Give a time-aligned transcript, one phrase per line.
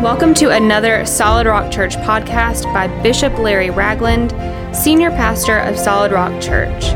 [0.00, 4.30] Welcome to another Solid Rock Church podcast by Bishop Larry Ragland,
[4.74, 6.86] Senior Pastor of Solid Rock Church.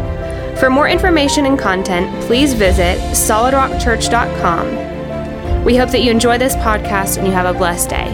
[0.59, 5.65] For more information and content, please visit solidrockchurch.com.
[5.65, 8.09] We hope that you enjoy this podcast and you have a blessed day.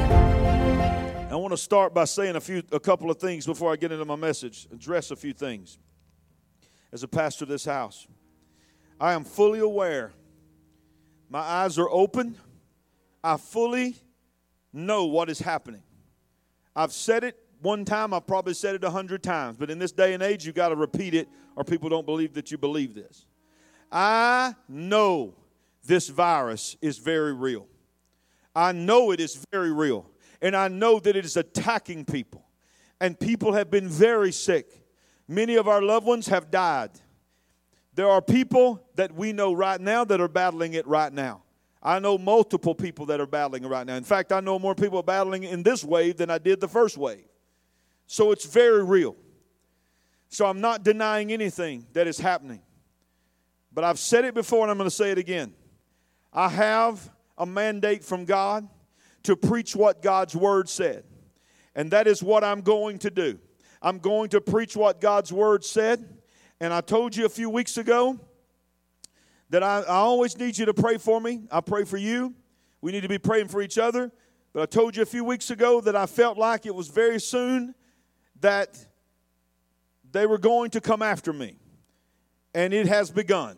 [1.31, 3.93] I want to start by saying a few a couple of things before I get
[3.93, 5.79] into my message, address a few things.
[6.91, 8.09] As a pastor of this house,
[9.01, 10.11] I am fully aware.
[11.29, 12.35] My eyes are open.
[13.23, 13.95] I fully
[14.73, 15.83] know what is happening.
[16.75, 19.93] I've said it one time, I've probably said it a hundred times, but in this
[19.93, 22.95] day and age, you got to repeat it or people don't believe that you believe
[22.95, 23.27] this.
[23.93, 25.35] I know
[25.85, 27.67] this virus is very real.
[28.55, 30.07] I know it is very real.
[30.43, 32.47] And I know that it is attacking people.
[33.01, 34.85] And people have been very sick.
[35.29, 36.91] Many of our loved ones have died.
[37.95, 41.43] There are people that we know right now that are battling it right now.
[41.83, 43.97] I know multiple people that are battling right now.
[43.97, 46.99] In fact, I know more people battling in this wave than I did the first
[46.99, 47.25] wave.
[48.07, 49.17] So it's very real.
[50.29, 52.61] So I'm not denying anything that is happening.
[53.73, 55.55] But I've said it before and I'm going to say it again.
[56.33, 58.69] I have a mandate from God
[59.23, 61.05] to preach what God's word said.
[61.75, 63.39] And that is what I'm going to do.
[63.81, 66.05] I'm going to preach what God's word said.
[66.61, 68.21] And I told you a few weeks ago
[69.51, 71.43] that I, I always need you to pray for me.
[71.51, 72.35] I pray for you.
[72.81, 74.11] We need to be praying for each other.
[74.53, 77.21] But I told you a few weeks ago that I felt like it was very
[77.21, 77.75] soon
[78.41, 78.85] that
[80.13, 81.57] they were going to come after me.
[82.55, 83.57] And it has begun.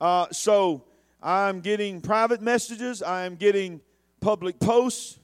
[0.00, 0.84] Uh, so
[1.22, 3.80] I'm getting private messages, I am getting
[4.20, 5.18] public posts,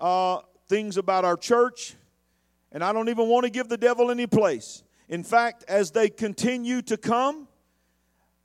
[0.00, 1.94] uh, things about our church,
[2.72, 4.82] and I don't even want to give the devil any place.
[5.08, 7.48] In fact, as they continue to come,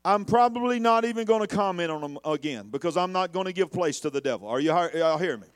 [0.03, 3.53] I'm probably not even going to comment on them again because I'm not going to
[3.53, 4.47] give place to the devil.
[4.47, 5.47] Are you all hearing me?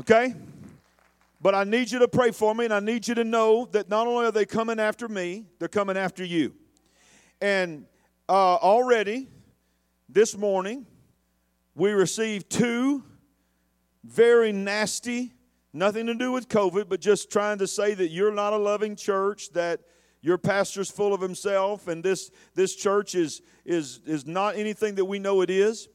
[0.00, 0.34] Okay?
[1.40, 3.90] But I need you to pray for me and I need you to know that
[3.90, 6.54] not only are they coming after me, they're coming after you.
[7.40, 7.84] And
[8.28, 9.28] uh, already
[10.08, 10.86] this morning,
[11.74, 13.02] we received two
[14.04, 15.32] very nasty,
[15.72, 18.96] nothing to do with COVID, but just trying to say that you're not a loving
[18.96, 19.80] church, that
[20.22, 25.04] your pastor's full of himself, and this, this church is, is, is not anything that
[25.04, 25.88] we know it is.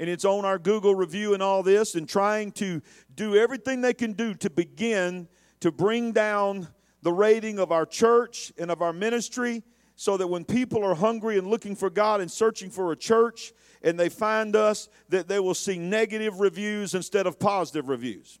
[0.00, 2.82] And it's on our Google review and all this, and trying to
[3.14, 5.28] do everything they can do to begin
[5.60, 6.66] to bring down
[7.02, 9.62] the rating of our church and of our ministry
[9.94, 13.52] so that when people are hungry and looking for God and searching for a church
[13.82, 18.40] and they find us, that they will see negative reviews instead of positive reviews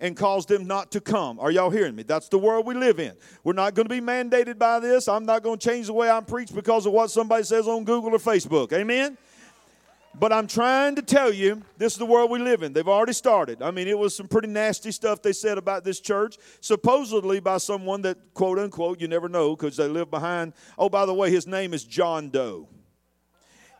[0.00, 1.38] and cause them not to come.
[1.38, 2.02] Are y'all hearing me?
[2.02, 3.12] That's the world we live in.
[3.44, 5.08] We're not going to be mandated by this.
[5.08, 7.84] I'm not going to change the way I preach because of what somebody says on
[7.84, 8.72] Google or Facebook.
[8.72, 9.18] Amen?
[10.18, 12.72] But I'm trying to tell you, this is the world we live in.
[12.72, 13.62] They've already started.
[13.62, 17.58] I mean, it was some pretty nasty stuff they said about this church, supposedly by
[17.58, 20.52] someone that, quote unquote, you never know because they live behind.
[20.76, 22.68] Oh, by the way, his name is John Doe.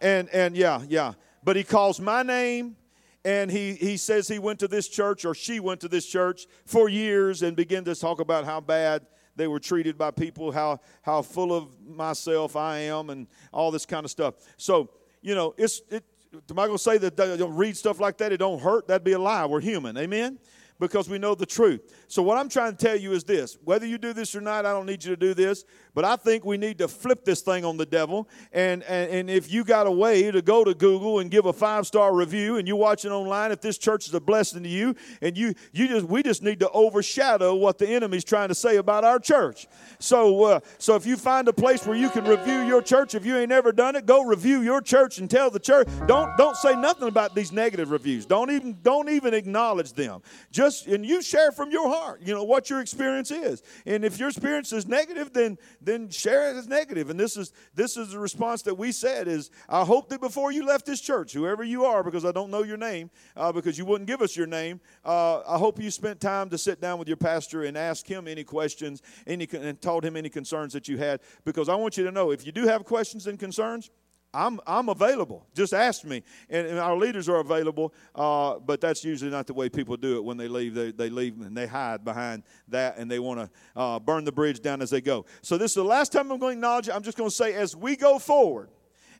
[0.00, 1.14] And, and yeah, yeah.
[1.42, 2.76] But he calls my name
[3.24, 6.46] and he, he says he went to this church or she went to this church
[6.64, 10.80] for years and began to talk about how bad they were treated by people, how,
[11.02, 14.34] how full of myself I am, and all this kind of stuff.
[14.56, 14.90] So,
[15.22, 16.04] you know, it's, it,
[16.50, 18.32] am I going to say that don't read stuff like that?
[18.32, 18.88] It don't hurt.
[18.88, 19.46] That'd be a lie.
[19.46, 19.96] We're human.
[19.96, 20.38] Amen?
[20.80, 21.94] Because we know the truth.
[22.08, 24.66] So, what I'm trying to tell you is this whether you do this or not,
[24.66, 25.64] I don't need you to do this.
[25.94, 28.28] But I think we need to flip this thing on the devil.
[28.52, 31.52] And, and, and if you got a way to go to Google and give a
[31.52, 34.68] five star review and you watch it online, if this church is a blessing to
[34.68, 38.54] you, and you, you just we just need to overshadow what the enemy's trying to
[38.54, 39.66] say about our church.
[39.98, 43.26] So uh, so if you find a place where you can review your church, if
[43.26, 45.88] you ain't ever done it, go review your church and tell the church.
[46.06, 48.26] Don't don't say nothing about these negative reviews.
[48.26, 50.22] Don't even don't even acknowledge them.
[50.50, 53.62] Just and you share from your heart, you know, what your experience is.
[53.86, 57.10] And if your experience is negative, then then share it as negative.
[57.10, 60.52] And this is this is the response that we said is I hope that before
[60.52, 63.78] you left this church, whoever you are, because I don't know your name, uh, because
[63.78, 66.98] you wouldn't give us your name, uh, I hope you spent time to sit down
[66.98, 70.88] with your pastor and ask him any questions, any and told him any concerns that
[70.88, 71.20] you had.
[71.44, 73.90] Because I want you to know if you do have questions and concerns,
[74.32, 75.44] I'm, I'm available.
[75.54, 76.22] Just ask me.
[76.48, 80.16] And, and our leaders are available, uh, but that's usually not the way people do
[80.16, 80.74] it when they leave.
[80.74, 83.50] They, they leave and they hide behind that and they want to
[83.80, 85.26] uh, burn the bridge down as they go.
[85.42, 86.94] So, this is the last time I'm going to acknowledge it.
[86.94, 88.70] I'm just going to say, as we go forward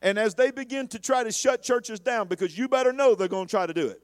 [0.00, 3.28] and as they begin to try to shut churches down, because you better know they're
[3.28, 4.00] going to try to do it.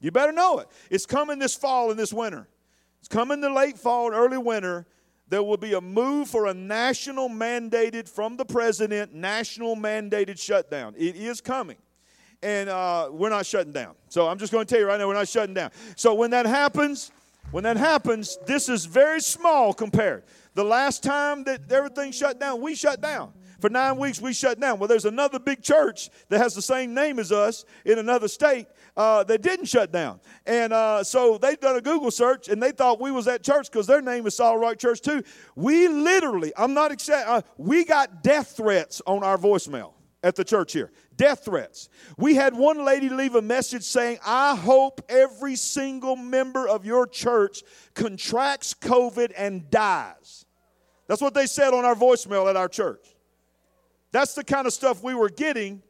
[0.00, 0.68] You better know it.
[0.90, 2.48] It's coming this fall and this winter.
[3.00, 4.86] It's coming the late fall and early winter
[5.30, 10.94] there will be a move for a national mandated from the president, national mandated shutdown.
[10.98, 11.76] It is coming.
[12.42, 13.94] and uh, we're not shutting down.
[14.08, 15.70] So I'm just going to tell you right now, we're not shutting down.
[15.96, 17.12] So when that happens,
[17.50, 20.24] when that happens, this is very small compared.
[20.54, 23.32] The last time that everything shut down, we shut down.
[23.60, 24.78] For nine weeks, we shut down.
[24.78, 28.66] Well, there's another big church that has the same name as us in another state
[29.00, 30.20] uh, that didn't shut down.
[30.44, 33.70] And uh, so they've done a Google search and they thought we was at church
[33.72, 35.22] because their name is Solid Rock Church too.
[35.56, 40.44] We literally, I'm not excited, uh, we got death threats on our voicemail at the
[40.44, 40.92] church here.
[41.16, 41.88] Death threats.
[42.18, 47.06] We had one lady leave a message saying, I hope every single member of your
[47.06, 47.62] church
[47.94, 50.44] contracts COVID and dies.
[51.06, 53.16] That's what they said on our voicemail at our church.
[54.12, 55.82] That's the kind of stuff we were getting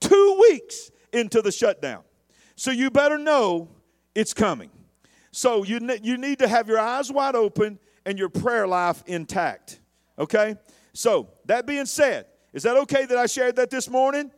[0.00, 2.04] two weeks into the shutdown.
[2.58, 3.68] So you better know
[4.16, 4.70] it's coming.
[5.30, 9.04] So you, ne- you need to have your eyes wide open and your prayer life
[9.06, 9.78] intact.
[10.18, 10.56] Okay?
[10.92, 14.32] So, that being said, is that okay that I shared that this morning?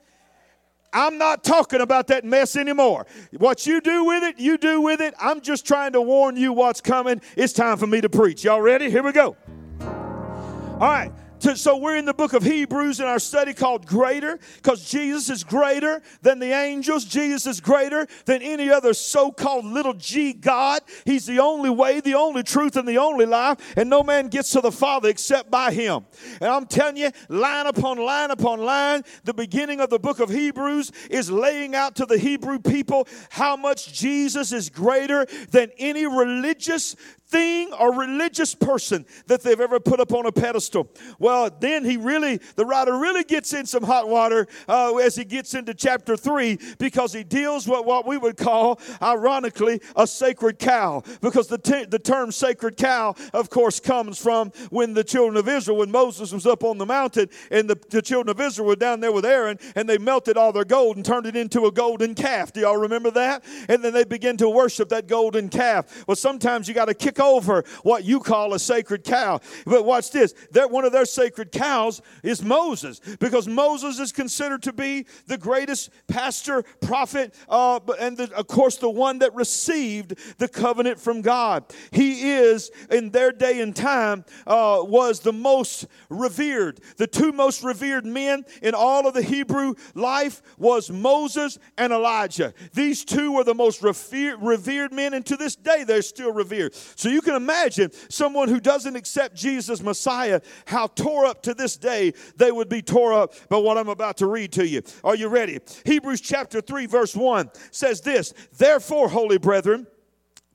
[0.92, 3.06] I'm not talking about that mess anymore.
[3.38, 5.14] What you do with it, you do with it.
[5.18, 7.22] I'm just trying to warn you what's coming.
[7.36, 8.44] It's time for me to preach.
[8.44, 8.90] Y'all ready?
[8.90, 9.34] Here we go.
[9.80, 11.10] All right.
[11.40, 15.42] So we're in the book of Hebrews in our study called Greater because Jesus is
[15.42, 17.06] greater than the angels.
[17.06, 20.82] Jesus is greater than any other so called little g God.
[21.06, 23.74] He's the only way, the only truth, and the only life.
[23.76, 26.04] And no man gets to the Father except by him.
[26.42, 30.28] And I'm telling you, line upon line upon line, the beginning of the book of
[30.28, 36.06] Hebrews is laying out to the Hebrew people how much Jesus is greater than any
[36.06, 36.96] religious
[37.30, 40.90] thing or religious person that they've ever put up on a pedestal.
[41.18, 45.24] Well, then he really, the writer really gets in some hot water uh, as he
[45.24, 50.58] gets into chapter 3 because he deals with what we would call, ironically, a sacred
[50.58, 51.02] cow.
[51.20, 55.78] Because the, the term sacred cow, of course, comes from when the children of Israel,
[55.78, 59.00] when Moses was up on the mountain and the, the children of Israel were down
[59.00, 62.14] there with Aaron and they melted all their gold and turned it into a golden
[62.14, 62.52] calf.
[62.52, 63.44] Do y'all remember that?
[63.68, 66.04] And then they began to worship that golden calf.
[66.06, 69.40] Well, sometimes you got to kick over what you call a sacred cow.
[69.66, 70.34] But watch this.
[70.50, 75.38] They're, one of their sacred cows is Moses because Moses is considered to be the
[75.38, 81.22] greatest pastor, prophet, uh, and the, of course the one that received the covenant from
[81.22, 81.64] God.
[81.90, 86.80] He is, in their day and time, uh, was the most revered.
[86.96, 92.54] The two most revered men in all of the Hebrew life was Moses and Elijah.
[92.72, 96.74] These two were the most revered men, and to this day they're still revered.
[96.74, 101.76] So you can imagine someone who doesn't accept Jesus Messiah, how tore up to this
[101.76, 104.82] day they would be tore up by what I'm about to read to you.
[105.04, 105.58] Are you ready?
[105.84, 109.86] Hebrews chapter 3, verse 1 says this Therefore, holy brethren,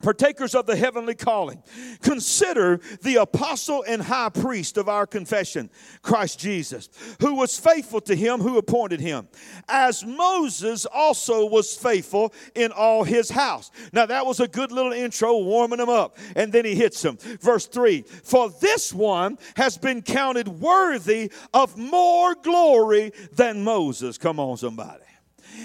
[0.02, 1.62] partakers of the heavenly calling,
[2.02, 5.70] consider the apostle and high priest of our confession,
[6.02, 6.88] Christ Jesus,
[7.20, 9.28] who was faithful to him who appointed him,
[9.68, 13.70] as Moses also was faithful in all his house.
[13.92, 16.18] Now, that was a good little intro, warming him up.
[16.34, 17.16] And then he hits him.
[17.40, 24.18] Verse 3 For this one has been counted worthy of more glory than Moses.
[24.18, 25.05] Come on, somebody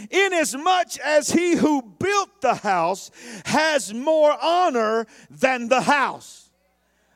[0.09, 3.11] inasmuch as he who built the house
[3.45, 6.49] has more honor than the house.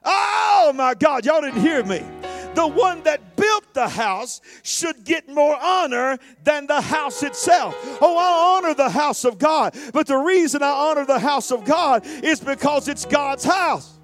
[0.04, 2.04] Oh my God, y'all didn't hear me.
[2.54, 7.76] The one that built the house should get more honor than the house itself.
[8.02, 11.66] Oh, I honor the house of God, but the reason I honor the house of
[11.66, 13.95] God is because it's God's house.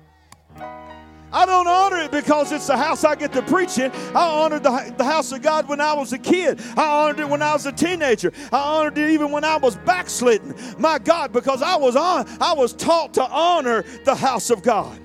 [1.33, 3.91] I don't honor it because it's the house I get to preach in.
[4.13, 6.59] I honored the, the house of God when I was a kid.
[6.75, 8.33] I honored it when I was a teenager.
[8.51, 10.55] I honored it even when I was backslidden.
[10.77, 14.99] My God, because I was on, I was taught to honor the house of God.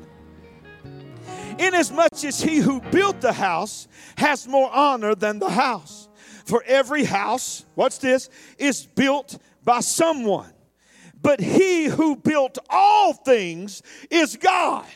[1.58, 6.08] Inasmuch as he who built the house has more honor than the house.
[6.44, 8.28] For every house, what's this,
[8.58, 10.52] is built by someone.
[11.20, 14.86] But he who built all things is God.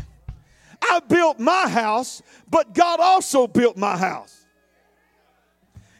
[0.82, 4.40] I built my house, but God also built my house.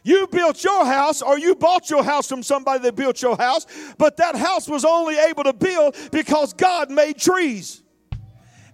[0.03, 3.67] You built your house or you bought your house from somebody that built your house,
[3.97, 7.83] but that house was only able to build because God made trees.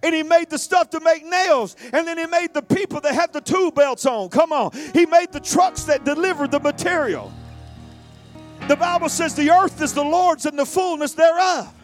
[0.02, 1.76] And he made the stuff to make nails.
[1.92, 4.28] And then he made the people that had the tool belts on.
[4.28, 4.70] Come on.
[4.94, 7.32] He made the trucks that delivered the material.
[8.68, 11.74] The Bible says the earth is the Lord's and the fullness thereof.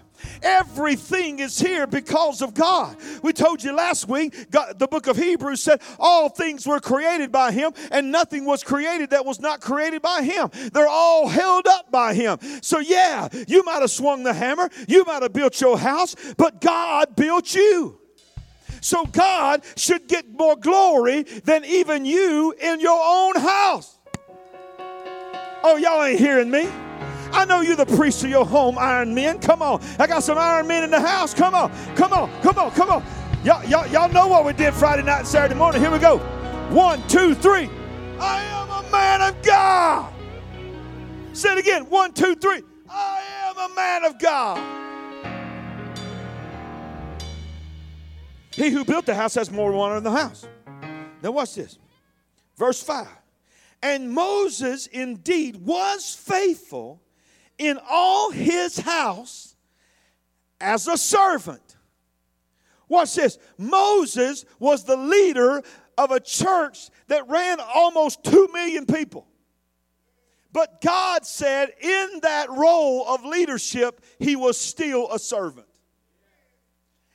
[0.42, 2.96] Everything is here because of God.
[3.22, 7.32] We told you last week, God, the book of Hebrews said all things were created
[7.32, 10.50] by Him, and nothing was created that was not created by Him.
[10.72, 12.38] They're all held up by Him.
[12.62, 16.60] So, yeah, you might have swung the hammer, you might have built your house, but
[16.60, 17.98] God built you.
[18.80, 23.98] So, God should get more glory than even you in your own house.
[25.66, 26.68] Oh, y'all ain't hearing me.
[27.34, 29.40] I know you're the priest of your home, iron men.
[29.40, 29.82] Come on.
[29.98, 31.34] I got some iron men in the house.
[31.34, 31.72] Come on.
[31.96, 32.30] Come on.
[32.42, 32.70] Come on.
[32.70, 33.04] Come on.
[33.42, 35.80] Y'all, y'all, y'all know what we did Friday night and Saturday morning.
[35.80, 36.18] Here we go.
[36.70, 37.68] One, two, three.
[38.20, 40.14] I am a man of God.
[41.32, 41.90] Say it again.
[41.90, 42.62] One, two, three.
[42.88, 44.60] I am a man of God.
[48.52, 50.46] He who built the house has more one in the house.
[51.20, 51.78] Now, watch this.
[52.56, 53.08] Verse 5.
[53.82, 57.00] And Moses indeed was faithful
[57.58, 59.54] in all his house
[60.60, 61.76] as a servant.
[62.88, 63.38] Watch this.
[63.58, 65.62] Moses was the leader
[65.96, 69.26] of a church that ran almost 2 million people.
[70.52, 75.66] But God said in that role of leadership, he was still a servant.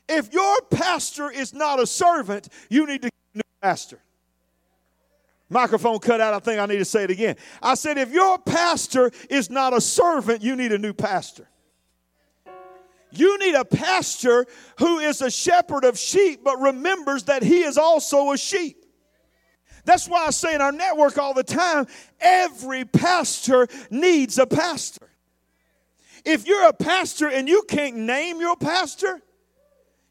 [0.09, 4.01] If your pastor is not a servant, you need to get a new pastor.
[5.49, 6.33] Microphone cut out.
[6.33, 7.35] I think I need to say it again.
[7.61, 11.49] I said, if your pastor is not a servant, you need a new pastor.
[13.11, 14.45] You need a pastor
[14.77, 18.85] who is a shepherd of sheep, but remembers that he is also a sheep.
[19.85, 21.87] That's why I say in our network all the time
[22.19, 25.09] every pastor needs a pastor.
[26.25, 29.21] If you're a pastor and you can't name your pastor,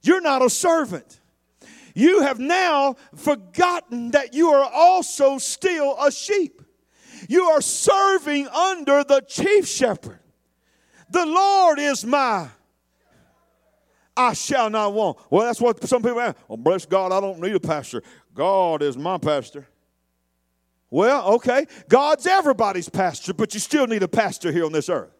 [0.02, 1.17] you're not a servant.
[1.98, 6.62] You have now forgotten that you are also still a sheep.
[7.28, 10.20] You are serving under the chief shepherd.
[11.10, 12.50] The Lord is my
[14.16, 15.18] I shall not want.
[15.28, 16.36] Well, that's what some people ask.
[16.46, 18.04] Well, bless God, I don't need a pastor.
[18.32, 19.66] God is my pastor.
[20.90, 21.66] Well, okay.
[21.88, 25.17] God's everybody's pastor, but you still need a pastor here on this earth.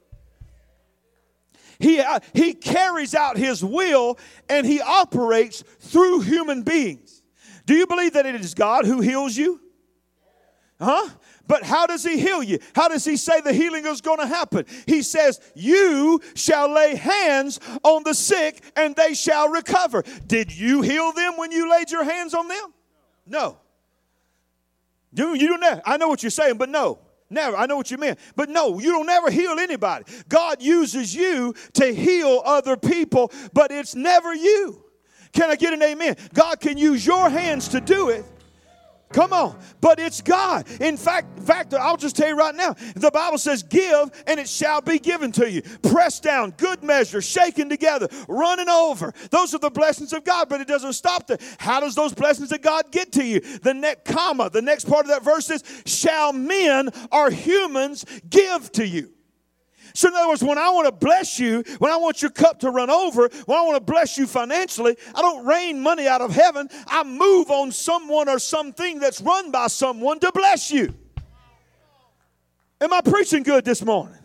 [1.78, 4.18] He, uh, he carries out his will
[4.49, 7.23] and he operates through human beings.
[7.66, 9.61] Do you believe that it is God who heals you?
[10.80, 11.08] Huh?
[11.47, 12.58] But how does he heal you?
[12.75, 14.66] How does he say the healing is going to happen?
[14.87, 20.04] He says, You shall lay hands on the sick and they shall recover.
[20.26, 22.75] Did you heal them when you laid your hands on them?
[23.26, 23.58] No.
[25.12, 25.80] You, you know.
[25.85, 26.99] I know what you're saying, but no.
[27.30, 27.56] Never.
[27.56, 28.16] I know what you mean.
[28.37, 30.04] But no, you don't ever heal anybody.
[30.28, 34.82] God uses you to heal other people, but it's never you.
[35.32, 36.16] Can I get an amen?
[36.32, 38.25] God can use your hands to do it,
[39.12, 39.58] Come on.
[39.80, 40.66] But it's God.
[40.80, 44.48] In fact, fact, I'll just tell you right now, the Bible says, give and it
[44.48, 45.62] shall be given to you.
[45.82, 49.12] Pressed down, good measure, shaken together, running over.
[49.30, 51.38] Those are the blessings of God, but it doesn't stop there.
[51.58, 53.40] How does those blessings of God get to you?
[53.40, 58.70] The next comma, the next part of that verse is, shall men or humans give
[58.72, 59.12] to you.
[59.95, 62.61] So, in other words, when I want to bless you, when I want your cup
[62.61, 66.21] to run over, when I want to bless you financially, I don't rain money out
[66.21, 66.68] of heaven.
[66.87, 70.95] I move on someone or something that's run by someone to bless you.
[72.80, 74.18] Am I preaching good this morning?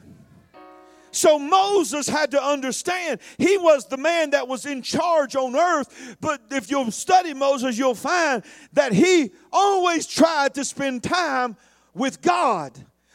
[1.13, 6.17] So Moses had to understand he was the man that was in charge on earth.
[6.19, 8.43] But if you'll study Moses, you'll find
[8.73, 11.55] that he always tried to spend time
[11.93, 12.73] with God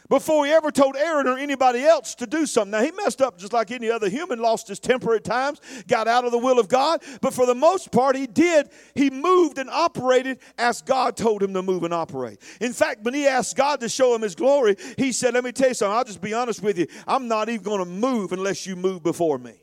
[0.09, 2.71] before he ever told Aaron or anybody else to do something.
[2.71, 6.09] Now, he messed up just like any other human, lost his temper at times, got
[6.09, 8.71] out of the will of God, but for the most part, he did.
[8.95, 12.41] He moved and operated as God told him to move and operate.
[12.61, 15.53] In fact, when he asked God to show him his glory, he said, Let me
[15.53, 16.87] tell you something, I'll just be honest with you.
[17.07, 19.55] I'm not even going to move unless you move before me.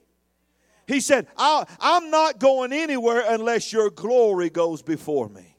[0.88, 5.58] He said, I'm not going anywhere unless your glory goes before me.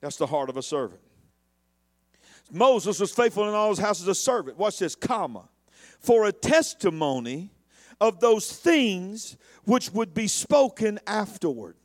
[0.00, 1.00] That's the heart of a servant.
[2.50, 4.58] Moses was faithful in all his house as a servant.
[4.58, 5.48] Watch this, comma.
[6.00, 7.50] For a testimony
[8.00, 11.76] of those things which would be spoken afterward.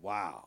[0.00, 0.46] Wow.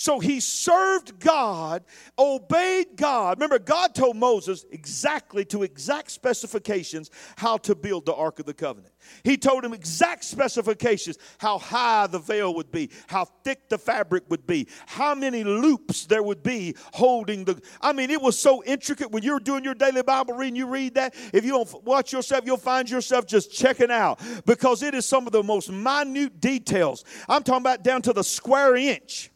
[0.00, 1.84] So he served God,
[2.18, 3.36] obeyed God.
[3.36, 8.54] Remember, God told Moses exactly to exact specifications how to build the Ark of the
[8.54, 8.94] Covenant.
[9.24, 14.24] He told him exact specifications how high the veil would be, how thick the fabric
[14.30, 17.60] would be, how many loops there would be holding the.
[17.82, 19.10] I mean, it was so intricate.
[19.10, 21.14] When you're doing your daily Bible reading, you read that.
[21.34, 25.26] If you don't watch yourself, you'll find yourself just checking out because it is some
[25.26, 27.04] of the most minute details.
[27.28, 29.29] I'm talking about down to the square inch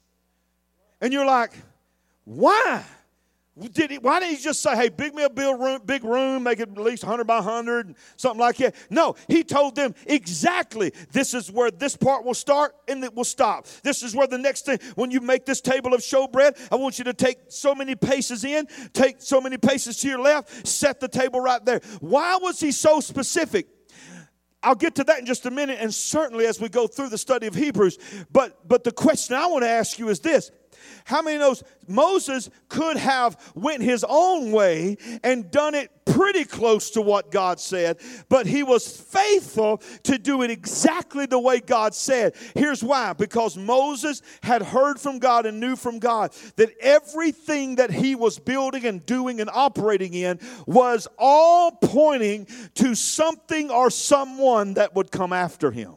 [1.00, 1.52] and you're like,
[2.24, 2.84] why?
[3.56, 6.42] Did he, why didn't he just say, hey, big me a big room, big room,
[6.42, 8.74] make it at least 100 by 100, something like that?
[8.90, 13.22] No, he told them exactly this is where this part will start and it will
[13.22, 13.68] stop.
[13.84, 16.98] This is where the next thing, when you make this table of showbread, I want
[16.98, 20.98] you to take so many paces in, take so many paces to your left, set
[20.98, 21.80] the table right there.
[22.00, 23.68] Why was he so specific?
[24.64, 27.18] I'll get to that in just a minute, and certainly as we go through the
[27.18, 27.98] study of Hebrews.
[28.32, 30.50] But, but the question I want to ask you is this
[31.04, 36.90] How many knows Moses could have went his own way and done it pretty close
[36.90, 37.98] to what God said,
[38.28, 42.34] but he was faithful to do it exactly the way God said.
[42.54, 47.90] Here's why because Moses had heard from God and knew from God that everything that
[47.90, 54.74] he was building and doing and operating in was all pointing to something or someone
[54.74, 55.96] that would come after him.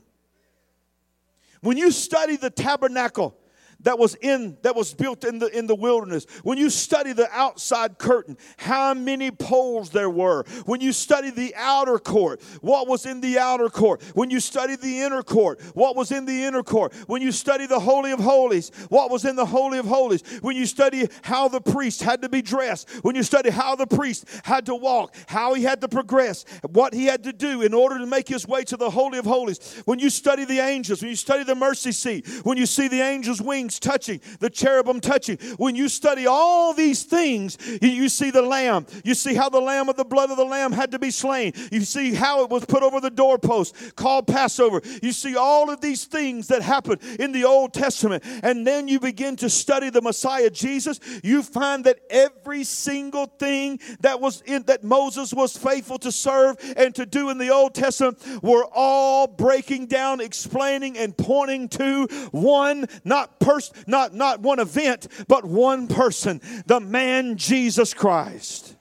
[1.61, 3.37] When you study the tabernacle,
[3.81, 6.25] that was in that was built in the in the wilderness.
[6.43, 10.43] When you study the outside curtain how many poles there were.
[10.65, 14.01] When you study the outer court what was in the outer court.
[14.13, 16.93] When you study the inner court what was in the inner court.
[17.07, 20.23] When you study the holy of holies what was in the holy of holies.
[20.41, 22.89] When you study how the priest had to be dressed.
[23.03, 26.93] When you study how the priest had to walk how he had to progress what
[26.93, 29.81] he had to do in order to make his way to the holy of holies.
[29.85, 33.01] When you study the angels when you study the mercy seat when you see the
[33.01, 35.37] angels wings touching, the cherubim touching.
[35.57, 38.85] When you study all these things, you see the lamb.
[39.03, 41.53] You see how the lamb of the blood of the lamb had to be slain.
[41.71, 44.81] You see how it was put over the doorpost called Passover.
[45.01, 48.23] You see all of these things that happened in the Old Testament.
[48.43, 50.99] And then you begin to study the Messiah Jesus.
[51.23, 56.57] You find that every single thing that was in that Moses was faithful to serve
[56.77, 62.05] and to do in the Old Testament were all breaking down, explaining, and pointing to
[62.31, 63.56] one, not person
[63.87, 68.75] not, not one event, but one person, the man Jesus Christ.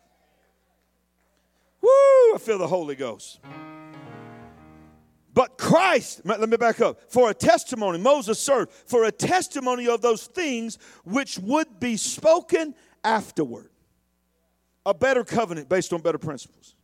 [1.81, 1.89] Woo,
[2.35, 3.41] I feel the Holy Ghost.
[5.33, 10.01] But Christ, let me back up, for a testimony, Moses served for a testimony of
[10.01, 13.69] those things which would be spoken afterward.
[14.87, 16.75] A better covenant based on better principles.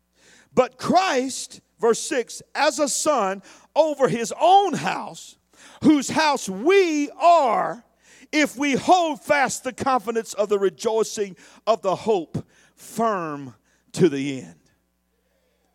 [0.55, 3.43] But Christ, verse 6, as a son
[3.75, 5.39] over his own house,
[5.83, 7.85] whose house we are
[8.33, 13.55] if we hold fast the confidence of the rejoicing of the hope firm
[13.93, 14.55] to the end.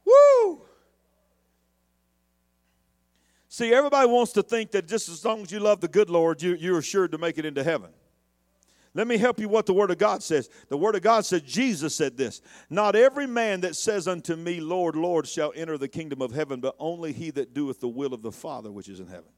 [0.06, 0.62] Woo!
[3.48, 6.42] See, everybody wants to think that just as long as you love the good Lord,
[6.42, 7.90] you, you're assured to make it into heaven.
[8.94, 10.50] Let me help you what the Word of God says.
[10.70, 14.60] The Word of God says, Jesus said this Not every man that says unto me,
[14.60, 18.14] Lord, Lord, shall enter the kingdom of heaven, but only he that doeth the will
[18.14, 19.30] of the Father which is in heaven.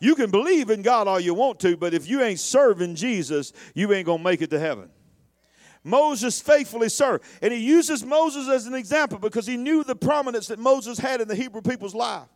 [0.00, 3.52] You can believe in God all you want to, but if you ain't serving Jesus,
[3.74, 4.90] you ain't going to make it to heaven.
[5.82, 7.24] Moses faithfully served.
[7.42, 11.20] And he uses Moses as an example because he knew the prominence that Moses had
[11.20, 12.28] in the Hebrew people's life.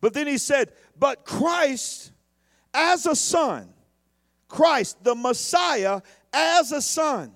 [0.00, 2.12] But then he said, But Christ
[2.74, 3.70] as a son,
[4.48, 6.02] Christ, the Messiah,
[6.32, 7.32] as a son.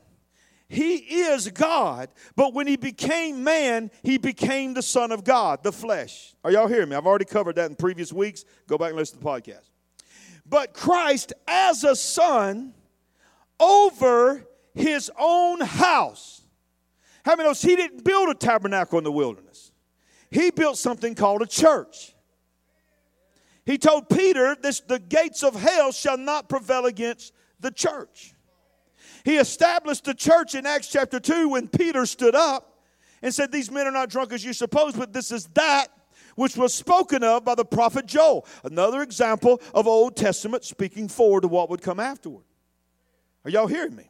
[0.69, 5.71] He is God, but when he became man, he became the Son of God, the
[5.71, 6.35] flesh.
[6.43, 6.97] Are y'all hearing me?
[6.97, 8.47] I've already covered that in previous weeks.
[8.67, 9.72] Go back and listen to the podcast
[10.53, 12.75] but Christ as a son
[13.59, 16.43] over his own house.
[17.25, 19.73] How many knows he didn't build a tabernacle in the wilderness?
[20.31, 22.15] He built something called a church.
[23.65, 28.35] He told Peter, this, the gates of hell shall not prevail against the church.
[29.25, 32.83] He established the church in Acts chapter 2 when Peter stood up
[33.23, 35.89] and said, These men are not drunk as you suppose, but this is that
[36.37, 38.47] which was spoken of by the prophet Joel.
[38.65, 42.45] Another example of Old Testament speaking forward to what would come afterward.
[43.45, 44.09] Are y'all hearing me?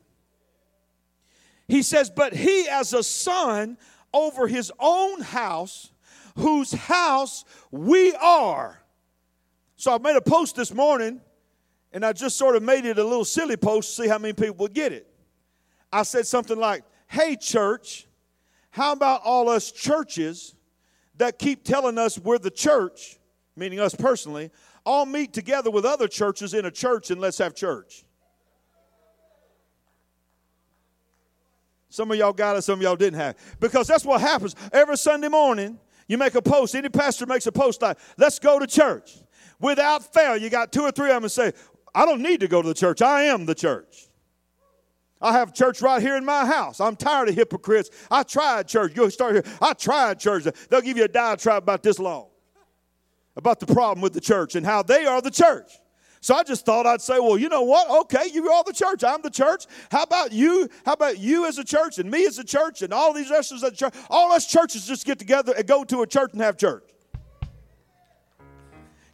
[1.68, 3.78] He says, But he as a son
[4.12, 5.90] over his own house,
[6.36, 8.82] whose house we are.
[9.76, 11.20] So I made a post this morning,
[11.92, 14.32] and I just sort of made it a little silly post to see how many
[14.34, 15.06] people would get it.
[15.92, 18.06] I said something like, Hey, church,
[18.70, 20.54] how about all us churches
[21.16, 23.18] that keep telling us we're the church,
[23.56, 24.50] meaning us personally,
[24.84, 28.04] all meet together with other churches in a church and let's have church.
[31.88, 33.36] Some of y'all got it, some of y'all didn't have.
[33.60, 34.56] Because that's what happens.
[34.72, 36.74] Every Sunday morning, you make a post.
[36.74, 39.18] Any pastor makes a post like, let's go to church.
[39.60, 41.52] Without fail, you got two or three of them and say,
[41.94, 43.02] I don't need to go to the church.
[43.02, 44.08] I am the church.
[45.22, 46.80] I have church right here in my house.
[46.80, 47.90] I'm tired of hypocrites.
[48.10, 48.92] I tried church.
[48.94, 49.44] You'll start here.
[49.60, 50.46] I tried church.
[50.68, 52.26] They'll give you a diatribe about this long
[53.36, 55.72] about the problem with the church and how they are the church.
[56.20, 57.90] So I just thought I'd say, well, you know what?
[58.02, 59.02] Okay, you are the church.
[59.02, 59.66] I'm the church.
[59.90, 60.68] How about you?
[60.84, 63.50] How about you as a church and me as a church and all these rest
[63.50, 63.94] of the church?
[64.08, 66.84] All us churches just get together and go to a church and have church.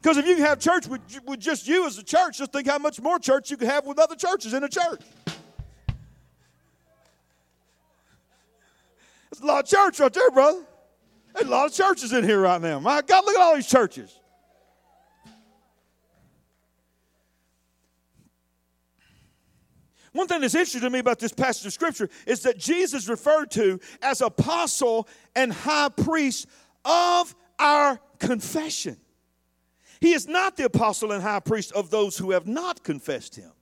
[0.02, 2.68] Because if you can have church with, with just you as a church, just think
[2.68, 5.00] how much more church you can have with other churches in a church.
[9.38, 10.64] There's a lot of church right there, brother.
[11.32, 12.80] There's a lot of churches in here right now.
[12.80, 14.18] My God, look at all these churches.
[20.12, 23.52] One thing that's interesting to me about this passage of scripture is that Jesus referred
[23.52, 26.48] to as apostle and high priest
[26.84, 28.96] of our confession.
[30.00, 33.52] He is not the apostle and high priest of those who have not confessed him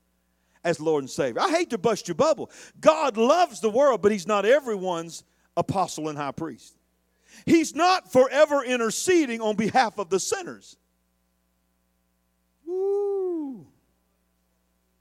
[0.64, 1.42] as Lord and Savior.
[1.42, 2.50] I hate to bust your bubble.
[2.80, 5.24] God loves the world, but he's not everyone's
[5.56, 6.76] apostle and high priest.
[7.44, 10.76] He's not forever interceding on behalf of the sinners.
[12.66, 13.66] Woo.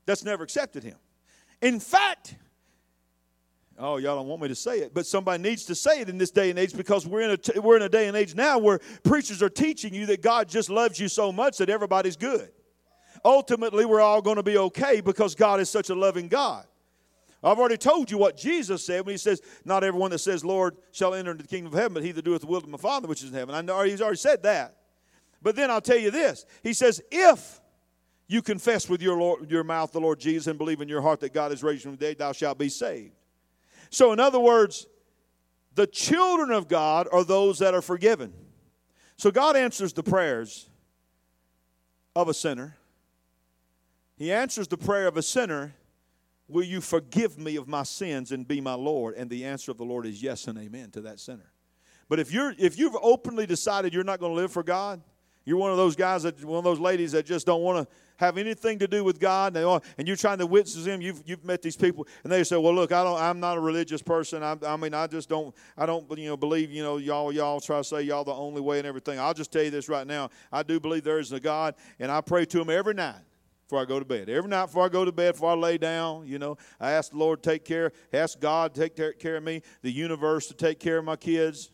[0.05, 0.97] That's never accepted him.
[1.61, 2.35] In fact,
[3.79, 6.17] oh, y'all don't want me to say it, but somebody needs to say it in
[6.17, 8.57] this day and age because we're in a, we're in a day and age now
[8.57, 12.49] where preachers are teaching you that God just loves you so much that everybody's good.
[13.23, 16.65] Ultimately, we're all going to be okay because God is such a loving God.
[17.45, 20.75] I've already told you what Jesus said when he says, Not everyone that says, Lord,
[20.91, 22.77] shall enter into the kingdom of heaven, but he that doeth the will of my
[22.77, 23.53] Father which is in heaven.
[23.53, 24.77] I know he's already said that.
[25.41, 27.62] But then I'll tell you this He says, If
[28.27, 31.19] you confess with your, Lord, your mouth the Lord Jesus and believe in your heart
[31.19, 33.13] that God is raised from the dead, thou shalt be saved.
[33.91, 34.88] So, in other words,
[35.75, 38.34] the children of God are those that are forgiven.
[39.17, 40.67] So, God answers the prayers
[42.15, 42.75] of a sinner.
[44.17, 45.75] He answers the prayer of a sinner
[46.47, 49.15] Will you forgive me of my sins and be my Lord?
[49.15, 51.51] And the answer of the Lord is yes and amen to that sinner.
[52.08, 55.01] But if you're if you've openly decided you're not going to live for God,
[55.43, 57.95] you're one of those guys that one of those ladies that just don't want to
[58.17, 61.01] have anything to do with God, and, and you're trying to witness them.
[61.01, 63.19] You've, you've met these people, and they say, "Well, look, I don't.
[63.19, 64.41] I'm not a religious person.
[64.41, 65.53] I, I mean, I just don't.
[65.77, 66.71] I don't, you know, believe.
[66.71, 69.19] You know, y'all, y'all try to say y'all the only way and everything.
[69.19, 70.29] I'll just tell you this right now.
[70.51, 73.21] I do believe there is a God, and I pray to Him every night
[73.67, 74.30] before I go to bed.
[74.30, 77.12] Every night before I go to bed, before I lay down, you know, I ask
[77.12, 80.54] the Lord to take care, ask God to take care of me, the universe to
[80.54, 81.71] take care of my kids.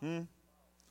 [0.00, 0.20] Hmm?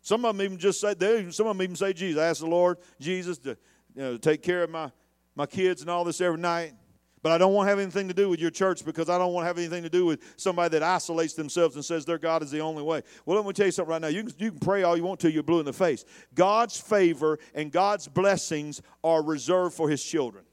[0.02, 2.22] Some of them even just say, they, some of them even say Jesus.
[2.22, 3.50] I ask the Lord, Jesus, to,
[3.96, 4.92] you know, to take care of my,
[5.36, 6.74] my kids and all this every night.
[7.22, 9.34] But I don't want to have anything to do with your church because I don't
[9.34, 12.44] want to have anything to do with somebody that isolates themselves and says their God
[12.44, 13.04] is the only way.
[13.26, 14.08] Well, let me tell you something right now.
[14.08, 16.06] You can, you can pray all you want to, you're blue in the face.
[16.34, 20.46] God's favor and God's blessings are reserved for his children.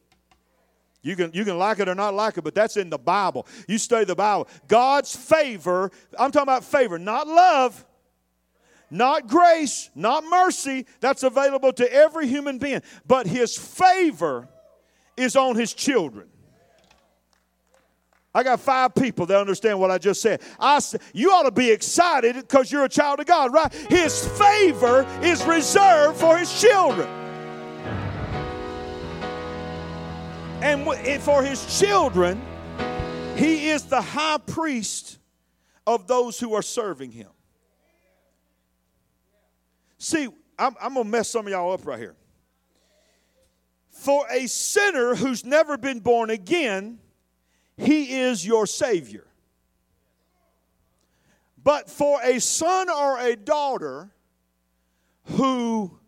[1.02, 3.46] You can, you can like it or not like it, but that's in the Bible.
[3.68, 4.48] You study the Bible.
[4.66, 7.86] God's favor, I'm talking about favor, not love,
[8.90, 10.86] not grace, not mercy.
[10.98, 12.82] That's available to every human being.
[13.06, 14.48] But his favor
[15.16, 16.28] is on his children.
[18.36, 20.42] I got five people that understand what I just said.
[20.60, 20.78] I,
[21.14, 23.72] you ought to be excited because you're a child of God, right?
[23.88, 27.08] His favor is reserved for his children.
[30.60, 32.42] And for his children,
[33.36, 35.16] he is the high priest
[35.86, 37.30] of those who are serving him.
[39.96, 42.16] See, I'm, I'm going to mess some of y'all up right here.
[43.92, 46.98] For a sinner who's never been born again,
[47.76, 49.26] he is your Savior.
[51.62, 54.10] But for a son or a daughter
[55.24, 55.98] who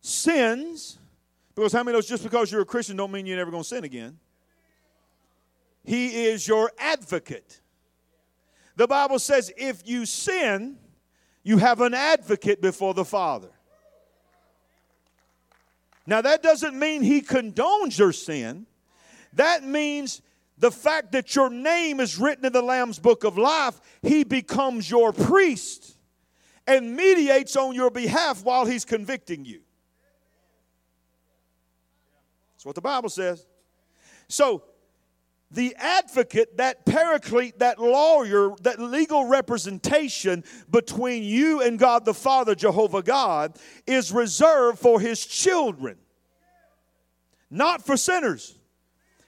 [0.00, 0.98] sins,
[1.54, 3.68] because how many knows just because you're a Christian don't mean you're never going to
[3.68, 4.18] sin again?
[5.84, 7.60] He is your advocate.
[8.76, 10.78] The Bible says if you sin,
[11.42, 13.50] you have an advocate before the Father.
[16.06, 18.66] Now, that doesn't mean he condones your sin.
[19.36, 20.22] That means
[20.58, 24.90] the fact that your name is written in the Lamb's book of life, he becomes
[24.90, 25.96] your priest
[26.66, 29.60] and mediates on your behalf while he's convicting you.
[32.54, 33.46] That's what the Bible says.
[34.28, 34.64] So,
[35.52, 42.56] the advocate, that paraclete, that lawyer, that legal representation between you and God the Father,
[42.56, 45.98] Jehovah God, is reserved for his children,
[47.48, 48.55] not for sinners.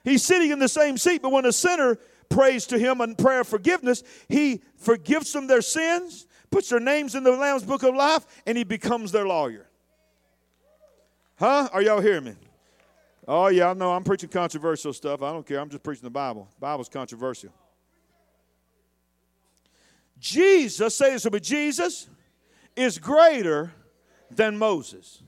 [0.03, 1.97] He's sitting in the same seat, but when a sinner
[2.29, 7.15] prays to him in prayer of forgiveness, he forgives them their sins, puts their names
[7.15, 9.67] in the Lamb's book of life, and he becomes their lawyer.
[11.37, 11.69] Huh?
[11.71, 12.35] Are y'all hearing me?
[13.27, 15.21] Oh, yeah, I know I'm preaching controversial stuff.
[15.21, 15.59] I don't care.
[15.59, 16.47] I'm just preaching the Bible.
[16.55, 17.51] The Bible's controversial.
[20.19, 22.09] Jesus, say this with me Jesus
[22.75, 23.71] is greater
[24.31, 25.21] than Moses.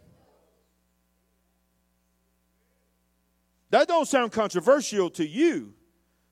[3.72, 5.74] That don't sound controversial to you,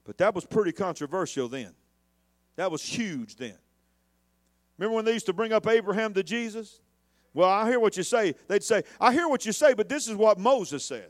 [0.06, 1.74] but that was pretty controversial then.
[2.58, 3.58] That was huge then.
[4.78, 6.82] Remember when they used to bring up Abraham to Jesus?
[7.34, 8.36] Well, I hear what you say.
[8.48, 11.10] They'd say, I hear what you say, but this is what Moses said.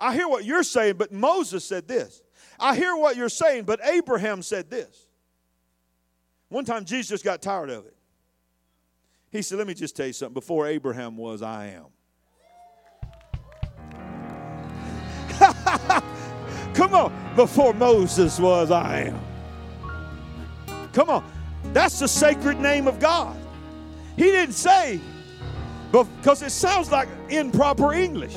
[0.00, 2.22] I hear what you're saying, but Moses said this.
[2.58, 5.08] I hear what you're saying, but Abraham said this.
[6.48, 7.96] One time Jesus got tired of it.
[9.30, 10.34] He said, Let me just tell you something.
[10.34, 11.86] Before Abraham was, I am.
[16.74, 17.12] Come on.
[17.36, 19.20] Before Moses was, I am.
[20.92, 21.24] Come on.
[21.72, 23.36] That's the sacred name of God.
[24.16, 25.00] He didn't say,
[25.92, 28.36] because it sounds like improper English.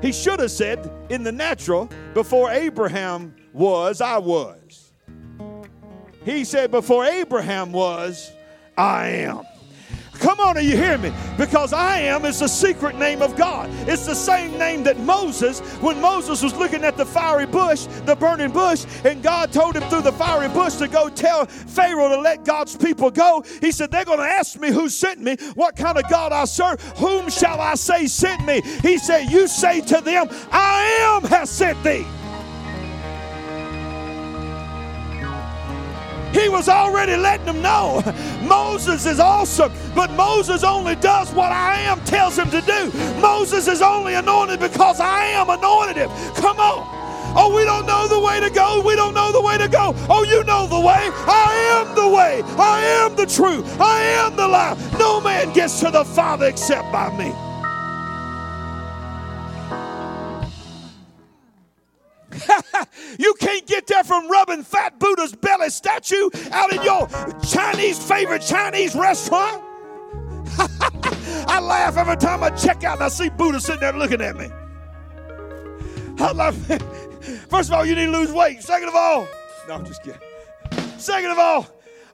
[0.00, 4.92] He should have said, in the natural, before Abraham was, I was.
[6.24, 8.30] He said, before Abraham was,
[8.76, 9.44] I am.
[10.18, 11.12] Come on, are you hearing me?
[11.36, 13.70] Because I am is the secret name of God.
[13.88, 18.16] It's the same name that Moses, when Moses was looking at the fiery bush, the
[18.16, 22.20] burning bush, and God told him through the fiery bush to go tell Pharaoh to
[22.20, 23.44] let God's people go.
[23.60, 26.44] He said, They're going to ask me who sent me, what kind of God I
[26.46, 28.60] serve, whom shall I say sent me?
[28.82, 32.04] He said, You say to them, I am has sent thee.
[36.38, 38.02] He was already letting them know
[38.42, 42.92] Moses is awesome, but Moses only does what I am tells him to do.
[43.20, 46.10] Moses is only anointed because I am anointed him.
[46.34, 46.98] Come on.
[47.36, 48.82] Oh, we don't know the way to go.
[48.84, 49.94] We don't know the way to go.
[50.08, 51.10] Oh, you know the way.
[51.26, 52.42] I am the way.
[52.56, 53.80] I am the truth.
[53.80, 54.98] I am the life.
[54.98, 57.34] No man gets to the Father except by me.
[63.18, 65.34] you can't get there from rubbing Fat Buddha's
[65.68, 67.08] belly statue out in your
[67.42, 69.62] Chinese favorite Chinese restaurant.
[71.48, 74.36] I laugh every time I check out and I see Buddha sitting there looking at
[74.36, 74.48] me.
[76.20, 76.56] I love
[77.50, 78.62] First of all, you need to lose weight.
[78.62, 79.28] Second of all,
[79.68, 80.20] no, I'm just kidding.
[80.98, 81.66] Second of all,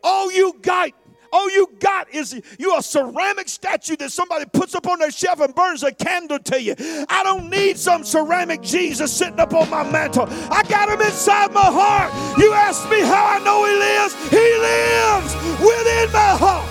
[0.02, 0.90] all you got
[1.34, 5.40] all you got is you a ceramic statue that somebody puts up on their shelf
[5.40, 6.76] and burns a candle to you.
[6.78, 10.28] I don't need some ceramic Jesus sitting up on my mantle.
[10.30, 12.12] I got him inside my heart.
[12.38, 14.14] You ask me how I know he lives.
[14.30, 16.70] He lives within my heart.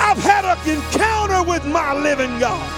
[0.00, 2.77] I've had an encounter with my living God.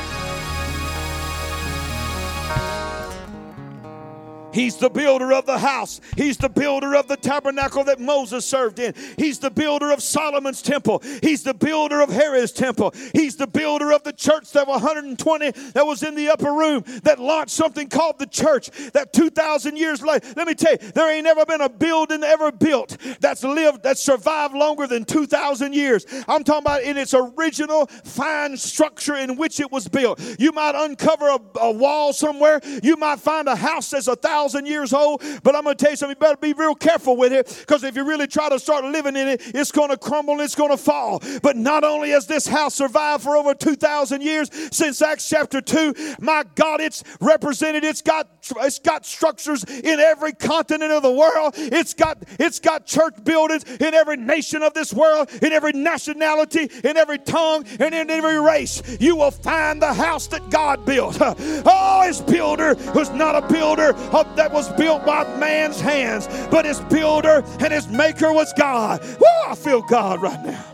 [4.53, 6.01] He's the builder of the house.
[6.17, 8.95] He's the builder of the tabernacle that Moses served in.
[9.17, 11.03] He's the builder of Solomon's temple.
[11.23, 12.93] He's the builder of Herod's temple.
[13.15, 17.19] He's the builder of the church that 120 that was in the upper room that
[17.19, 18.71] launched something called the church.
[18.93, 22.51] That 2,000 years later, let me tell you, there ain't ever been a building ever
[22.51, 26.07] built that's lived, that survived longer than 2,000 years.
[26.27, 30.21] I'm talking about in its original fine structure in which it was built.
[30.39, 32.61] You might uncover a, a wall somewhere.
[32.83, 35.22] You might find a house that's a thousand thousand years old.
[35.42, 36.16] But I'm going to tell you something.
[36.16, 39.16] You better be real careful with it because if you really try to start living
[39.16, 40.35] in it, it's going to crumble.
[40.35, 41.22] and It's going to fall.
[41.42, 45.94] But not only has this house survived for over 2,000 years since Acts chapter 2,
[46.20, 47.85] my God, it's represented.
[47.85, 48.29] It's got
[48.62, 51.55] it's got structures in every continent of the world.
[51.57, 56.70] It's got it's got church buildings in every nation of this world, in every nationality,
[56.83, 58.83] in every tongue, and in every race.
[59.00, 61.18] You will find the house that God built.
[61.72, 66.66] Oh, his builder was not a builder of that was built by man's hands, but
[66.66, 69.03] its builder and its maker was God.
[69.03, 70.64] Woo, I feel God right now.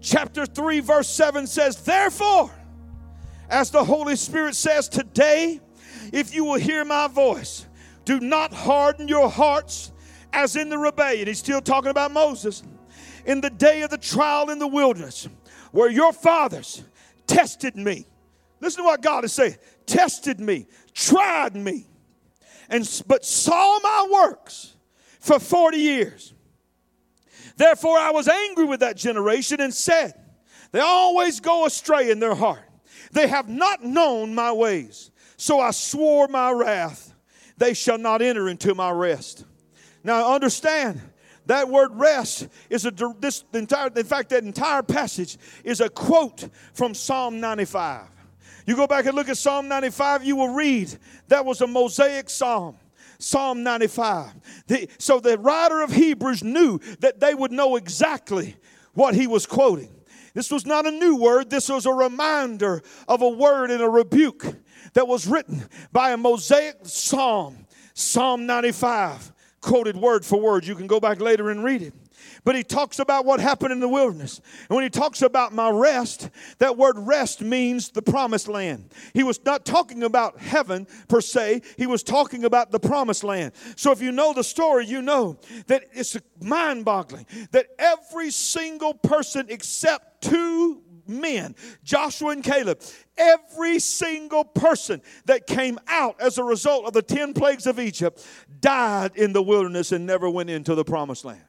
[0.00, 2.50] Chapter 3, verse 7 says, Therefore,
[3.50, 5.60] as the Holy Spirit says today,
[6.12, 7.66] if you will hear my voice,
[8.04, 9.92] do not harden your hearts
[10.32, 11.26] as in the rebellion.
[11.26, 12.62] He's still talking about Moses.
[13.26, 15.28] In the day of the trial in the wilderness,
[15.72, 16.84] where your fathers
[17.28, 18.08] tested me.
[18.60, 21.86] Listen to what God is saying tested me, tried me,
[22.68, 24.74] and but saw my works
[25.20, 26.34] for 40 years.
[27.56, 30.14] Therefore, I was angry with that generation and said,
[30.70, 32.62] They always go astray in their heart.
[33.12, 35.10] They have not known my ways.
[35.36, 37.14] So I swore my wrath,
[37.56, 39.44] they shall not enter into my rest.
[40.04, 41.00] Now, understand,
[41.48, 46.48] that word rest is a this entire in fact that entire passage is a quote
[46.74, 48.06] from Psalm 95.
[48.66, 50.94] You go back and look at Psalm 95, you will read
[51.28, 52.76] that was a Mosaic psalm.
[53.18, 54.32] Psalm 95.
[54.68, 58.54] The, so the writer of Hebrews knew that they would know exactly
[58.94, 59.88] what he was quoting.
[60.34, 63.88] This was not a new word, this was a reminder of a word and a
[63.88, 64.44] rebuke
[64.92, 70.66] that was written by a Mosaic psalm, Psalm 95 quoted word for word.
[70.66, 71.94] You can go back later and read it.
[72.44, 74.40] But he talks about what happened in the wilderness.
[74.68, 78.92] And when he talks about my rest, that word rest means the promised land.
[79.14, 83.52] He was not talking about heaven per se, he was talking about the promised land.
[83.76, 88.94] So if you know the story, you know that it's mind boggling that every single
[88.94, 92.80] person except two men, Joshua and Caleb,
[93.16, 98.24] every single person that came out as a result of the 10 plagues of Egypt
[98.60, 101.42] died in the wilderness and never went into the promised land.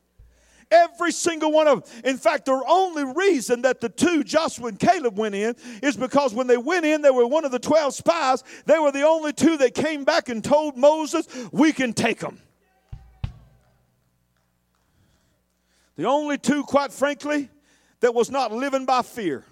[0.71, 2.01] Every single one of them.
[2.05, 6.33] In fact, the only reason that the two, Joshua and Caleb, went in is because
[6.33, 8.43] when they went in, they were one of the 12 spies.
[8.65, 12.39] They were the only two that came back and told Moses, We can take them.
[15.95, 17.49] The only two, quite frankly,
[18.01, 19.43] that was not living by fear.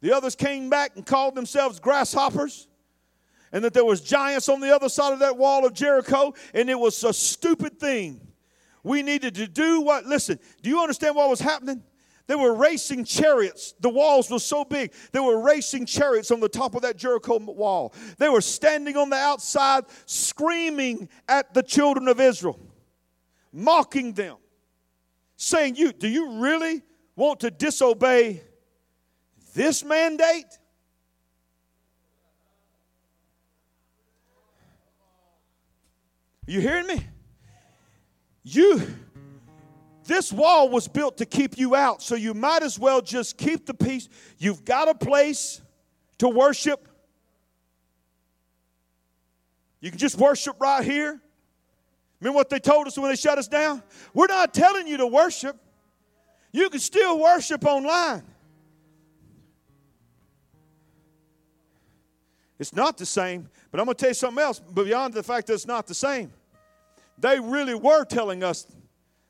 [0.00, 2.68] The others came back and called themselves grasshoppers
[3.52, 6.68] and that there was giants on the other side of that wall of Jericho and
[6.68, 8.20] it was a stupid thing.
[8.82, 11.82] We needed to do what listen, do you understand what was happening?
[12.26, 13.74] They were racing chariots.
[13.80, 14.92] The walls were so big.
[15.12, 17.94] They were racing chariots on the top of that Jericho wall.
[18.18, 22.58] They were standing on the outside screaming at the children of Israel,
[23.52, 24.36] mocking them,
[25.36, 26.82] saying, "You do you really
[27.14, 28.42] want to disobey
[29.56, 30.46] this mandate?"
[36.46, 37.04] You hearing me?
[38.44, 38.80] You,
[40.04, 43.66] this wall was built to keep you out, so you might as well just keep
[43.66, 44.08] the peace.
[44.38, 45.60] You've got a place
[46.18, 46.86] to worship.
[49.80, 51.20] You can just worship right here.
[52.20, 53.82] Remember what they told us when they shut us down?
[54.14, 55.56] We're not telling you to worship.
[56.52, 58.22] You can still worship online.
[62.58, 64.60] It's not the same, but I'm going to tell you something else.
[64.60, 66.32] Beyond the fact that it's not the same,
[67.18, 68.66] they really were telling us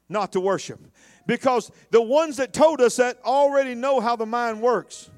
[0.08, 0.80] not to worship
[1.26, 5.10] because the ones that told us that already know how the mind works.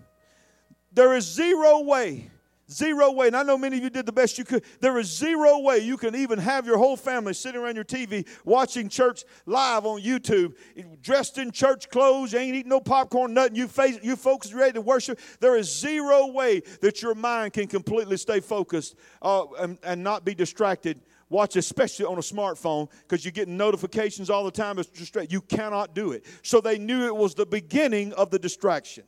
[0.93, 2.31] There is zero way,
[2.71, 4.65] zero way, and I know many of you did the best you could.
[4.81, 8.27] There is zero way you can even have your whole family sitting around your TV
[8.45, 10.55] watching church live on YouTube,
[11.03, 12.33] dressed in church clothes.
[12.33, 13.57] You ain't eating no popcorn, nothing.
[13.57, 15.19] You face, you folks ready to worship.
[15.41, 20.25] There is zero way that your mind can completely stay focused uh, and, and not
[20.25, 21.01] be distracted
[21.31, 24.79] Watch, especially on a smartphone, because you're getting notifications all the time.
[24.79, 26.25] It's distra- you cannot do it.
[26.43, 29.05] So they knew it was the beginning of the distraction.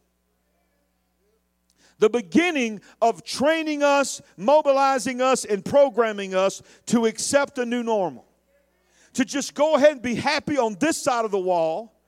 [2.01, 8.27] The beginning of training us, mobilizing us, and programming us to accept a new normal.
[9.15, 12.00] To just go ahead and be happy on this side of the wall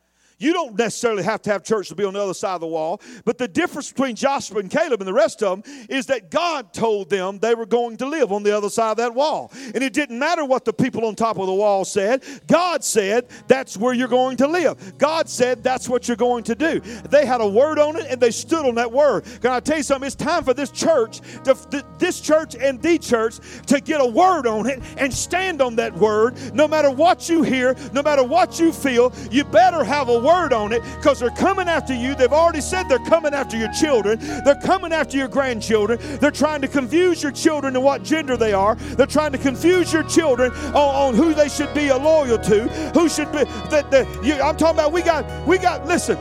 [0.42, 2.66] you don't necessarily have to have church to be on the other side of the
[2.66, 3.00] wall.
[3.24, 6.72] But the difference between Joshua and Caleb and the rest of them is that God
[6.72, 9.52] told them they were going to live on the other side of that wall.
[9.74, 12.24] And it didn't matter what the people on top of the wall said.
[12.48, 14.98] God said, that's where you're going to live.
[14.98, 16.80] God said, that's what you're going to do.
[16.80, 19.24] They had a word on it and they stood on that word.
[19.40, 20.06] Can I tell you something?
[20.06, 24.46] It's time for this church, to, this church and the church, to get a word
[24.46, 26.36] on it and stand on that word.
[26.52, 30.31] No matter what you hear, no matter what you feel, you better have a word
[30.32, 32.14] word on it because they're coming after you.
[32.14, 34.18] They've already said they're coming after your children.
[34.44, 35.98] They're coming after your grandchildren.
[36.20, 38.74] They're trying to confuse your children and what gender they are.
[38.74, 43.08] They're trying to confuse your children on, on who they should be loyal to, who
[43.08, 43.44] should be.
[43.70, 44.92] That the, you, I'm talking about.
[44.92, 45.46] We got.
[45.46, 45.86] We got.
[45.86, 46.18] Listen.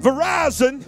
[0.00, 0.84] Verizon.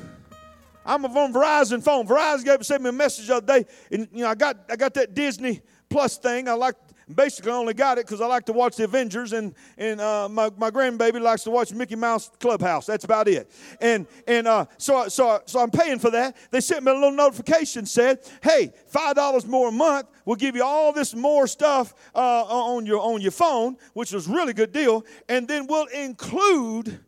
[0.87, 2.07] I'm on Verizon phone.
[2.07, 4.77] Verizon gave sent me a message the other day, and you know I got I
[4.77, 6.49] got that Disney Plus thing.
[6.49, 6.77] I like
[7.15, 10.29] basically I only got it because I like to watch the Avengers, and and uh,
[10.29, 12.87] my my grandbaby likes to watch Mickey Mouse Clubhouse.
[12.87, 13.51] That's about it.
[13.81, 16.37] And and uh, so so so I'm paying for that.
[16.51, 20.57] They sent me a little notification said, "Hey, five dollars more a month will give
[20.57, 24.73] you all this more stuff uh, on your on your phone, which was really good
[24.73, 27.01] deal, and then we'll include."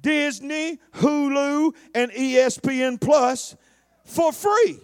[0.00, 3.54] Disney, Hulu, and ESPN Plus
[4.04, 4.80] for free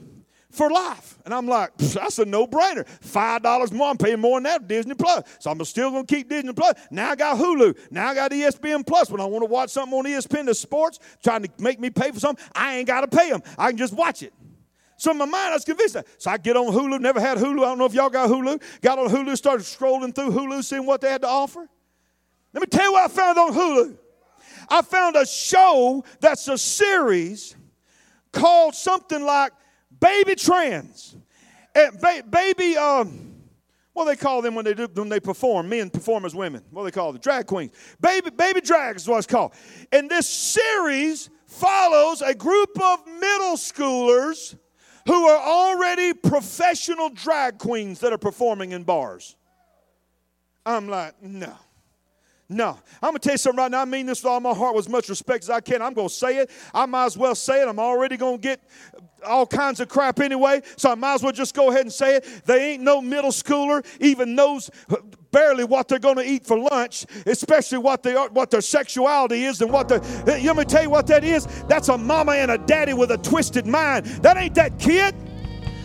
[0.50, 1.18] for life.
[1.24, 2.86] And I'm like, that's a no brainer.
[3.04, 5.24] $5 more, I'm paying more than that Disney Plus.
[5.38, 6.74] So I'm still to keep Disney Plus.
[6.90, 7.76] Now I got Hulu.
[7.90, 9.10] Now I got ESPN Plus.
[9.10, 12.10] When I want to watch something on ESPN, the sports, trying to make me pay
[12.10, 13.42] for something, I ain't got to pay them.
[13.58, 14.32] I can just watch it.
[14.96, 16.06] So in my mind, I was convinced that.
[16.18, 17.62] So I get on Hulu, never had Hulu.
[17.62, 18.60] I don't know if y'all got Hulu.
[18.82, 21.66] Got on Hulu, started scrolling through Hulu, seeing what they had to offer.
[22.52, 23.96] Let me tell you what I found on Hulu.
[24.68, 27.56] I found a show that's a series
[28.32, 29.52] called something like
[30.00, 31.16] baby trans,
[31.74, 33.30] ba- baby, um,
[33.92, 35.68] what they call them when they do when they perform?
[35.68, 36.62] Men perform as women.
[36.70, 37.20] What do they call them?
[37.20, 37.72] Drag queens.
[38.00, 39.52] Baby, baby drag is what it's called.
[39.92, 44.56] And this series follows a group of middle schoolers
[45.06, 49.36] who are already professional drag queens that are performing in bars.
[50.64, 51.54] I'm like, no.
[52.50, 52.76] No.
[53.00, 53.80] I'm going to tell you something right now.
[53.80, 55.80] I mean this with all my heart with as much respect as I can.
[55.80, 56.50] I'm going to say it.
[56.74, 57.68] I might as well say it.
[57.68, 58.60] I'm already going to get
[59.24, 62.16] all kinds of crap anyway, so I might as well just go ahead and say
[62.16, 62.42] it.
[62.46, 64.68] They ain't no middle schooler even knows
[65.30, 69.44] barely what they're going to eat for lunch, especially what they are, what their sexuality
[69.44, 70.00] is and what the.
[70.26, 71.46] Let me tell you what that is.
[71.68, 74.06] That's a mama and a daddy with a twisted mind.
[74.06, 75.14] That ain't that kid.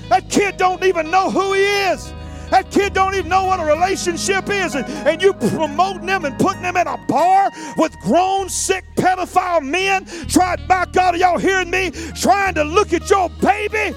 [0.10, 2.12] That kid don't even know who he is.
[2.50, 6.38] That kid don't even know what a relationship is, and, and you promoting them and
[6.38, 10.06] putting them in a bar with grown, sick, pedophile men.
[10.28, 11.92] Trying, by God, y'all hearing me?
[12.16, 13.96] Trying to look at your baby.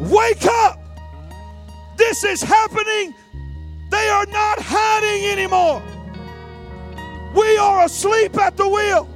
[0.00, 0.78] Wake up!
[1.96, 3.14] This is happening.
[3.90, 5.82] They are not hiding anymore.
[7.36, 9.08] We are asleep at the wheel.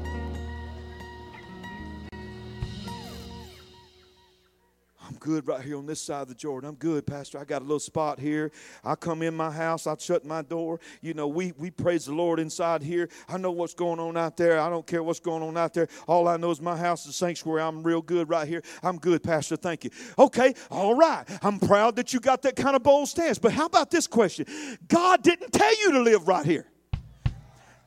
[5.26, 6.70] Good right here on this side of the Jordan.
[6.70, 7.40] I'm good, Pastor.
[7.40, 8.52] I got a little spot here.
[8.84, 10.78] I come in my house, I shut my door.
[11.00, 13.08] You know, we, we praise the Lord inside here.
[13.28, 14.60] I know what's going on out there.
[14.60, 15.88] I don't care what's going on out there.
[16.06, 17.60] All I know is my house is sanctuary.
[17.60, 18.62] I'm real good right here.
[18.84, 19.56] I'm good, Pastor.
[19.56, 19.90] Thank you.
[20.16, 21.24] Okay, all right.
[21.42, 23.36] I'm proud that you got that kind of bold stance.
[23.36, 24.46] But how about this question?
[24.86, 26.66] God didn't tell you to live right here.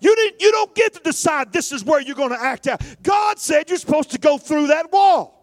[0.02, 2.82] You, didn't, you don't get to decide this is where you're going to act out.
[3.02, 5.39] God said you're supposed to go through that wall.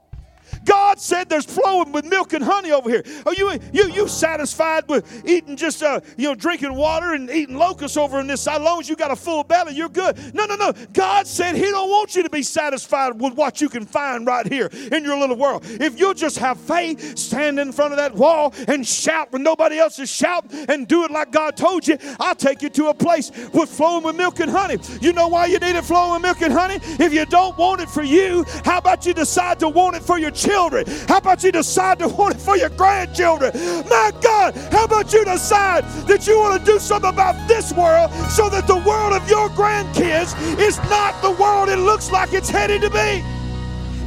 [0.67, 3.05] God said there's flowing with milk and honey over here.
[3.25, 7.57] Are you you you satisfied with eating just uh, you know drinking water and eating
[7.57, 8.57] locusts over in this side?
[8.57, 10.35] As long as you got a full belly, you're good.
[10.35, 10.73] No, no, no.
[10.93, 14.47] God said He don't want you to be satisfied with what you can find right
[14.47, 15.63] here in your little world.
[15.65, 19.79] If you'll just have faith, stand in front of that wall and shout when nobody
[19.79, 22.95] else is shouting, and do it like God told you, I'll take you to a
[22.95, 24.79] place with flowing with milk and honey.
[25.01, 26.81] You know why you need it flowing with milk and honey?
[26.83, 30.19] If you don't want it for you, how about you decide to want it for
[30.19, 30.56] your children?
[30.57, 30.87] Children?
[31.07, 33.53] How about you decide to want it for your grandchildren?
[33.91, 38.11] My God, how about you decide that you want to do something about this world
[38.31, 42.49] so that the world of your grandkids is not the world it looks like it's
[42.49, 43.23] headed to be?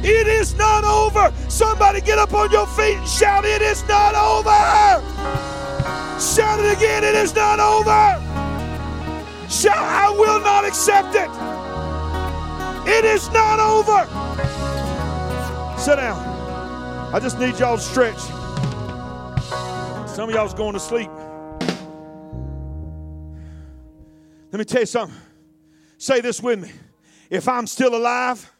[0.02, 1.32] It is not over.
[1.48, 4.50] Somebody get up on your feet and shout, It is not over.
[6.18, 8.18] Shout it again, It is not over.
[9.48, 11.30] Shout, I will not accept it.
[12.90, 14.00] It is not over.
[15.78, 16.29] Sit down.
[17.12, 18.18] I just need y'all to stretch.
[20.08, 21.10] Some of y'all's going to sleep.
[24.52, 25.16] Let me tell you something.
[25.98, 26.72] Say this with me.
[27.28, 28.50] If I'm still alive,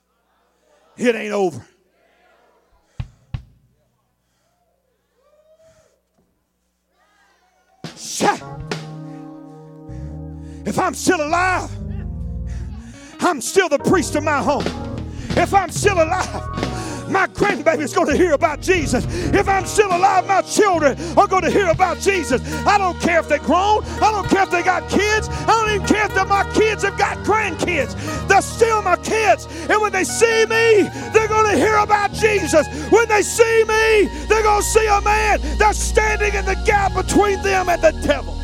[0.97, 1.65] it ain't over.
[10.71, 11.69] If I'm still alive,
[13.21, 14.65] I'm still the priest of my home.
[15.31, 19.05] If I'm still alive, my grandbaby's going to hear about Jesus.
[19.35, 22.41] If I'm still alive, my children are going to hear about Jesus.
[22.67, 23.85] I don't care if they're grown.
[23.85, 25.29] I don't care if they got kids.
[25.29, 27.95] I don't even care if my kids have got grandkids.
[28.29, 29.47] They're still my kids.
[29.69, 32.67] And when they see me, they're going to hear about Jesus.
[32.91, 36.95] When they see me, they're going to see a man that's standing in the gap
[36.95, 38.40] between them and the devil.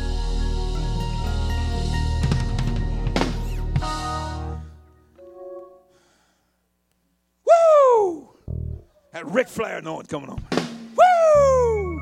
[9.17, 10.43] That Ric Flair noise coming on.
[10.95, 11.99] Woo!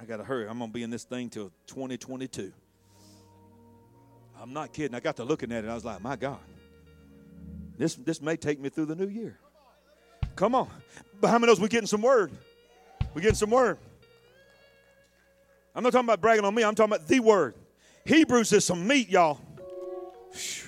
[0.00, 0.48] I got to hurry.
[0.48, 2.52] I'm going to be in this thing till 2022.
[4.42, 4.96] I'm not kidding.
[4.96, 5.70] I got to looking at it.
[5.70, 6.40] I was like, my God,
[7.78, 9.38] this, this may take me through the new year.
[10.34, 10.68] Come on.
[11.20, 12.32] But how many knows we're getting some word?
[13.14, 13.78] We're getting some word.
[15.72, 16.64] I'm not talking about bragging on me.
[16.64, 17.54] I'm talking about the word.
[18.06, 19.38] Hebrews is some meat, y'all.
[20.32, 20.65] Now,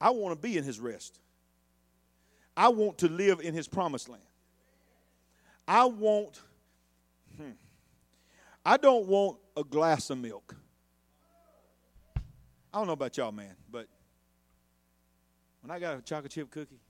[0.00, 1.18] I want to be in his rest.
[2.56, 4.22] I want to live in his promised land.
[5.66, 6.40] I want,
[7.36, 7.50] hmm,
[8.64, 10.56] I don't want a glass of milk.
[12.72, 13.86] I don't know about y'all, man, but
[15.62, 16.80] when I got a chocolate chip cookie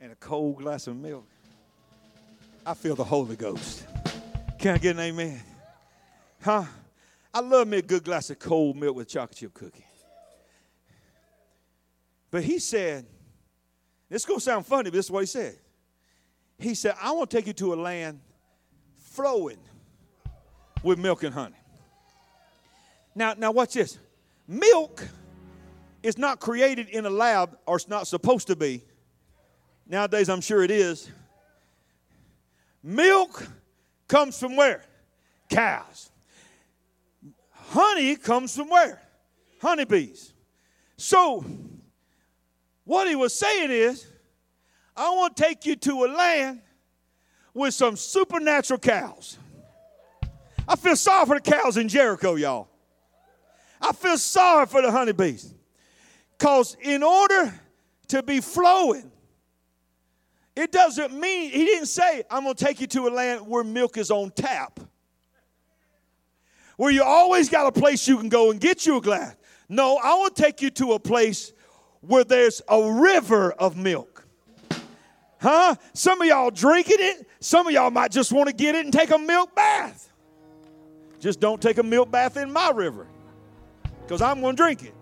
[0.00, 1.26] and a cold glass of milk,
[2.64, 3.86] I feel the Holy Ghost.
[4.58, 5.40] Can I get an amen?
[6.42, 6.64] Huh?
[7.32, 9.85] I love me a good glass of cold milk with chocolate chip cookie.
[12.30, 13.06] But he said,
[14.08, 15.56] this is going to sound funny, but this is what he said.
[16.58, 18.20] He said, I want to take you to a land
[18.96, 19.58] flowing
[20.82, 21.56] with milk and honey.
[23.14, 23.98] Now, now watch this.
[24.46, 25.06] Milk
[26.02, 28.82] is not created in a lab, or it's not supposed to be.
[29.88, 31.10] Nowadays, I'm sure it is.
[32.82, 33.46] Milk
[34.06, 34.84] comes from where?
[35.50, 36.10] Cows.
[37.50, 39.02] Honey comes from where?
[39.60, 40.32] Honeybees.
[40.96, 41.44] So,
[42.86, 44.06] what he was saying is,
[44.96, 46.62] I want to take you to a land
[47.52, 49.36] with some supernatural cows.
[50.66, 52.68] I feel sorry for the cows in Jericho, y'all.
[53.80, 55.52] I feel sorry for the honeybees.
[56.38, 57.52] Because in order
[58.08, 59.10] to be flowing,
[60.54, 63.64] it doesn't mean, he didn't say, I'm going to take you to a land where
[63.64, 64.80] milk is on tap,
[66.76, 69.34] where you always got a place you can go and get you a glass.
[69.68, 71.52] No, I want to take you to a place
[72.06, 74.26] where there's a river of milk.
[75.40, 75.74] Huh?
[75.92, 77.28] Some of y'all drinking it.
[77.40, 80.10] Some of y'all might just want to get it and take a milk bath.
[81.20, 83.06] Just don't take a milk bath in my river
[84.02, 84.94] because I'm going to drink it.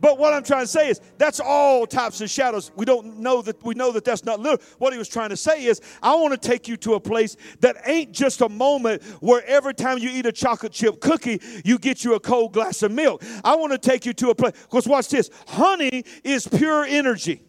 [0.00, 2.72] But what I'm trying to say is that's all types of shadows.
[2.76, 4.62] We don't know that we know that that's not literal.
[4.78, 7.36] What he was trying to say is, I want to take you to a place
[7.60, 11.78] that ain't just a moment where every time you eat a chocolate chip cookie, you
[11.78, 13.22] get you a cold glass of milk.
[13.44, 15.30] I want to take you to a place because watch this.
[15.46, 17.42] Honey is pure energy.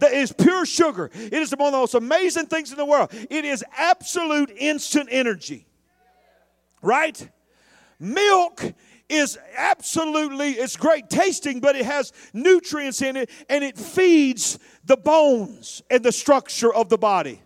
[0.00, 1.10] That is pure sugar.
[1.14, 3.10] It is one of the most amazing things in the world.
[3.12, 5.66] It is absolute instant energy.
[6.82, 7.28] Right?
[7.98, 8.64] Milk
[9.10, 14.96] is absolutely it's great tasting but it has nutrients in it and it feeds the
[14.96, 17.42] bones and the structure of the body.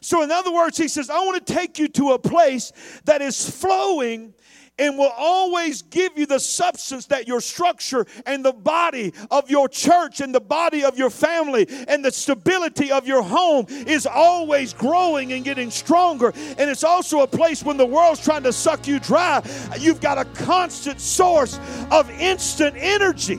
[0.00, 2.72] So in other words he says i want to take you to a place
[3.04, 4.34] that is flowing
[4.80, 9.68] and will always give you the substance that your structure and the body of your
[9.68, 14.72] church and the body of your family and the stability of your home is always
[14.72, 16.32] growing and getting stronger.
[16.56, 19.42] And it's also a place when the world's trying to suck you dry,
[19.78, 21.60] you've got a constant source
[21.90, 23.38] of instant energy.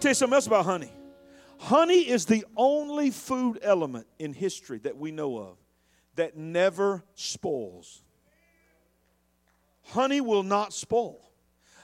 [0.00, 0.92] Tell you something else about honey.
[1.58, 5.56] Honey is the only food element in history that we know of
[6.16, 8.02] that never spoils.
[9.84, 11.20] Honey will not spoil.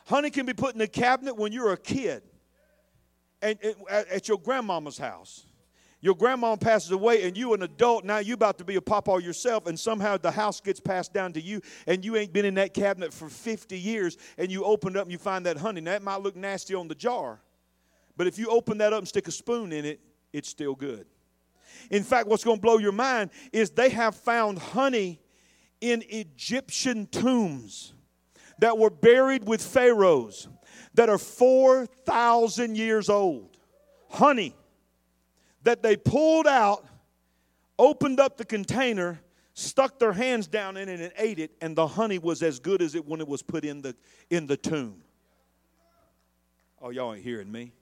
[0.07, 2.23] Honey can be put in a cabinet when you're a kid
[3.41, 3.59] and,
[3.89, 5.47] at your grandmama's house.
[6.01, 9.23] Your grandma passes away, and you, an adult, now you about to be a papa
[9.23, 12.55] yourself, and somehow the house gets passed down to you, and you ain't been in
[12.55, 15.81] that cabinet for 50 years, and you open up and you find that honey.
[15.81, 17.41] Now, that might look nasty on the jar,
[18.17, 20.01] but if you open that up and stick a spoon in it,
[20.33, 21.07] it's still good.
[21.91, 25.21] In fact, what's going to blow your mind is they have found honey
[25.81, 27.95] in Egyptian tombs
[28.59, 30.49] that were buried with pharaohs
[30.95, 33.59] that are 4,000 years old.
[34.09, 34.55] Honey
[35.65, 36.87] that they pulled out,
[37.79, 39.21] opened up the container,
[39.55, 42.83] stuck their hands down in it and ate it, and the honey was as good
[42.83, 43.95] as it when it was put in the
[44.31, 45.03] in the tomb.
[46.81, 47.73] Oh, y'all ain't hearing me.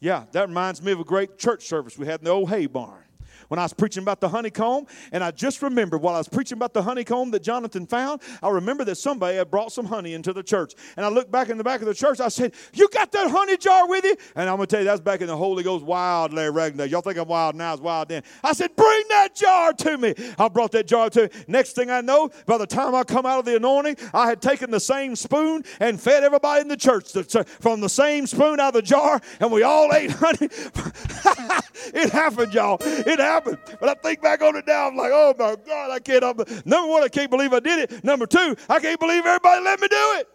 [0.00, 2.66] Yeah, that reminds me of a great church service we had in the old hay
[2.66, 3.05] barn
[3.48, 6.56] when I was preaching about the honeycomb, and I just remembered while I was preaching
[6.56, 10.32] about the honeycomb that Jonathan found, I remember that somebody had brought some honey into
[10.32, 10.74] the church.
[10.96, 13.30] And I looked back in the back of the church, I said, You got that
[13.30, 14.16] honey jar with you?
[14.34, 16.86] And I'm going to tell you, that's back in the Holy Ghost wild Larry Ragnar.
[16.86, 18.22] Y'all think I'm wild now, it's wild then.
[18.42, 20.14] I said, Bring that jar to me.
[20.38, 21.28] I brought that jar to me.
[21.48, 24.42] Next thing I know, by the time I come out of the anointing, I had
[24.42, 27.12] taken the same spoon and fed everybody in the church
[27.60, 30.38] from the same spoon out of the jar, and we all ate honey.
[31.94, 32.78] it happened, y'all.
[32.80, 33.58] It happened happened.
[33.80, 36.24] But I think back on it now, I'm like, oh my God, I can't.
[36.24, 38.04] I'm, number one, I can't believe I did it.
[38.04, 40.28] Number two, I can't believe everybody let me do it.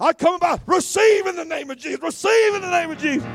[0.00, 3.26] I come about receive in the name of Jesus, receive in the name of Jesus.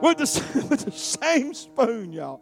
[0.00, 2.40] With the, with the same spoon, y'all.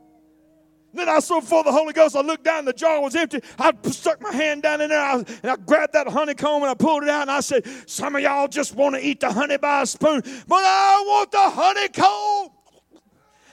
[0.94, 3.40] Then I saw of the Holy Ghost, I looked down, the jar was empty.
[3.58, 7.02] I stuck my hand down in there and I grabbed that honeycomb and I pulled
[7.02, 9.82] it out and I said, Some of y'all just want to eat the honey by
[9.82, 12.51] a spoon, but I want the honeycomb.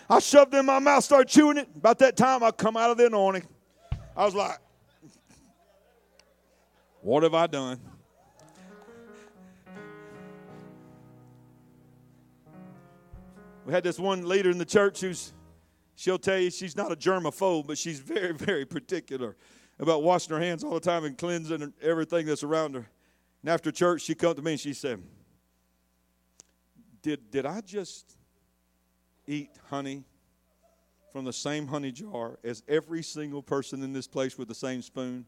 [0.09, 1.67] I shoved it in my mouth, started chewing it.
[1.75, 3.47] About that time, I come out of the anointing.
[4.17, 4.57] I was like,
[7.01, 7.79] what have I done?
[13.65, 15.31] We had this one leader in the church who's,
[15.95, 19.37] she'll tell you she's not a germaphobe, but she's very, very particular
[19.79, 22.89] about washing her hands all the time and cleansing everything that's around her.
[23.43, 25.03] And after church, she come to me and she said,
[27.03, 28.17] Did, did I just
[29.29, 30.03] eat honey
[31.13, 34.81] from the same honey jar as every single person in this place with the same
[34.81, 35.25] spoon?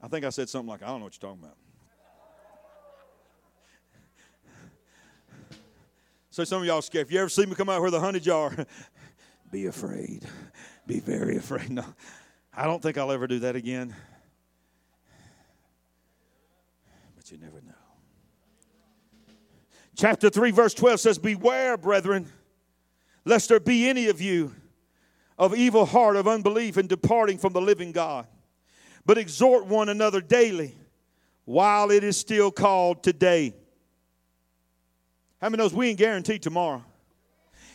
[0.00, 1.56] I think I said something like, I don't know what you're talking about.
[6.30, 7.06] so some of y'all scared.
[7.06, 8.54] If you ever see me come out with a honey jar,
[9.50, 10.24] be afraid.
[10.86, 11.70] Be very afraid.
[11.70, 11.84] No,
[12.54, 13.94] I don't think I'll ever do that again.
[17.16, 17.72] But you never know.
[19.96, 22.26] Chapter 3, verse 12 says, Beware, brethren
[23.24, 24.54] lest there be any of you
[25.38, 28.26] of evil heart of unbelief and departing from the living God.
[29.04, 30.76] But exhort one another daily
[31.44, 33.54] while it is still called today.
[35.40, 36.84] How many knows we ain't guaranteed tomorrow?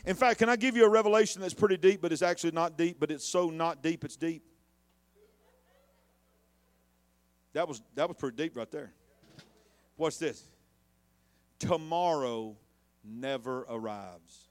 [0.06, 2.78] In fact, can I give you a revelation that's pretty deep, but it's actually not
[2.78, 4.42] deep, but it's so not deep, it's deep?
[7.52, 8.94] That was that was pretty deep right there.
[9.98, 10.48] What's this?
[11.60, 12.56] Tomorrow
[13.04, 14.47] never arrives.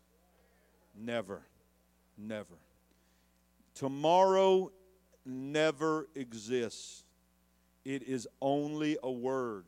[0.97, 1.43] Never.
[2.17, 2.55] Never.
[3.75, 4.73] Tomorrow
[5.25, 7.05] never exists.
[7.85, 9.67] It is only a word.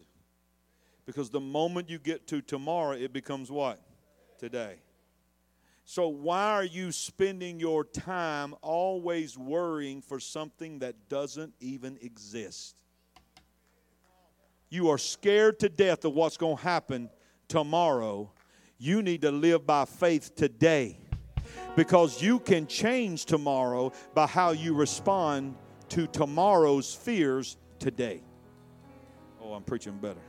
[1.04, 3.80] Because the moment you get to tomorrow, it becomes what?
[4.38, 4.76] Today.
[5.84, 12.76] So, why are you spending your time always worrying for something that doesn't even exist?
[14.68, 17.08] You are scared to death of what's going to happen
[17.48, 18.30] tomorrow.
[18.76, 20.98] You need to live by faith today
[21.76, 25.55] because you can change tomorrow by how you respond
[25.90, 28.22] to tomorrow's fears today.
[29.42, 30.20] Oh, I'm preaching better.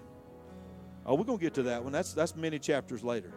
[1.05, 1.91] Oh, we're going to get to that one.
[1.91, 3.33] That's, that's many chapters later.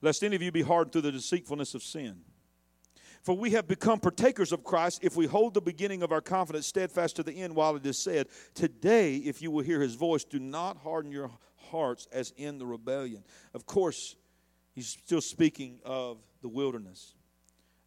[0.00, 2.20] Lest any of you be hardened through the deceitfulness of sin.
[3.22, 6.66] For we have become partakers of Christ if we hold the beginning of our confidence
[6.66, 10.24] steadfast to the end, while it is said, Today, if you will hear his voice,
[10.24, 11.30] do not harden your
[11.70, 13.24] hearts as in the rebellion.
[13.52, 14.16] Of course,
[14.72, 17.14] he's still speaking of the wilderness.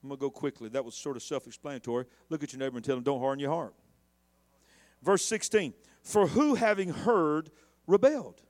[0.04, 0.70] I'm going to go quickly.
[0.70, 2.06] That was sort of self explanatory.
[2.30, 3.74] Look at your neighbor and tell him, Don't harden your heart.
[5.02, 5.74] Verse 16
[6.04, 7.50] For who, having heard,
[7.88, 8.42] rebelled?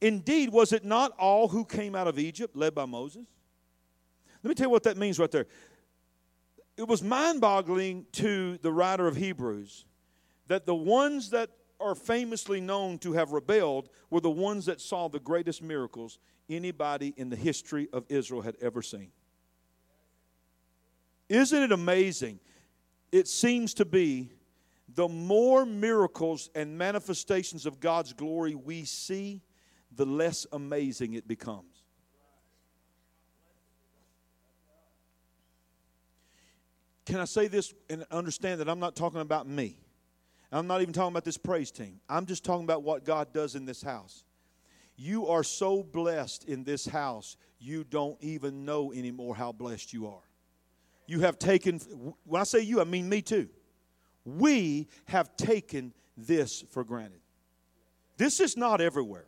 [0.00, 3.24] Indeed, was it not all who came out of Egypt led by Moses?
[4.42, 5.46] Let me tell you what that means right there
[6.76, 9.86] it was mind boggling to the writer of Hebrews
[10.48, 11.50] that the ones that
[11.84, 16.18] are famously known to have rebelled were the ones that saw the greatest miracles
[16.48, 19.12] anybody in the history of Israel had ever seen.
[21.28, 22.40] Isn't it amazing?
[23.12, 24.32] It seems to be
[24.94, 29.42] the more miracles and manifestations of God's glory we see,
[29.94, 31.82] the less amazing it becomes.
[37.06, 39.76] Can I say this and understand that I'm not talking about me?
[40.54, 42.00] I'm not even talking about this praise team.
[42.08, 44.24] I'm just talking about what God does in this house.
[44.96, 50.06] You are so blessed in this house, you don't even know anymore how blessed you
[50.06, 50.22] are.
[51.06, 51.80] You have taken,
[52.24, 53.48] when I say you, I mean me too.
[54.24, 57.20] We have taken this for granted.
[58.16, 59.26] This is not everywhere.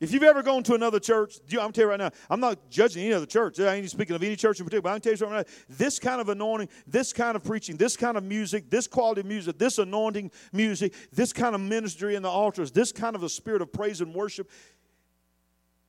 [0.00, 2.38] If you've ever gone to another church, I'm going to tell you right now, I'm
[2.38, 3.58] not judging any other church.
[3.58, 5.52] I ain't speaking of any church in particular, but I'm tell you right now.
[5.68, 9.26] This kind of anointing, this kind of preaching, this kind of music, this quality of
[9.26, 13.28] music, this anointing music, this kind of ministry in the altars, this kind of a
[13.28, 14.48] spirit of praise and worship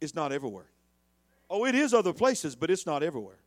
[0.01, 0.71] is not everywhere.
[1.49, 3.38] Oh, it is other places, but it's not everywhere.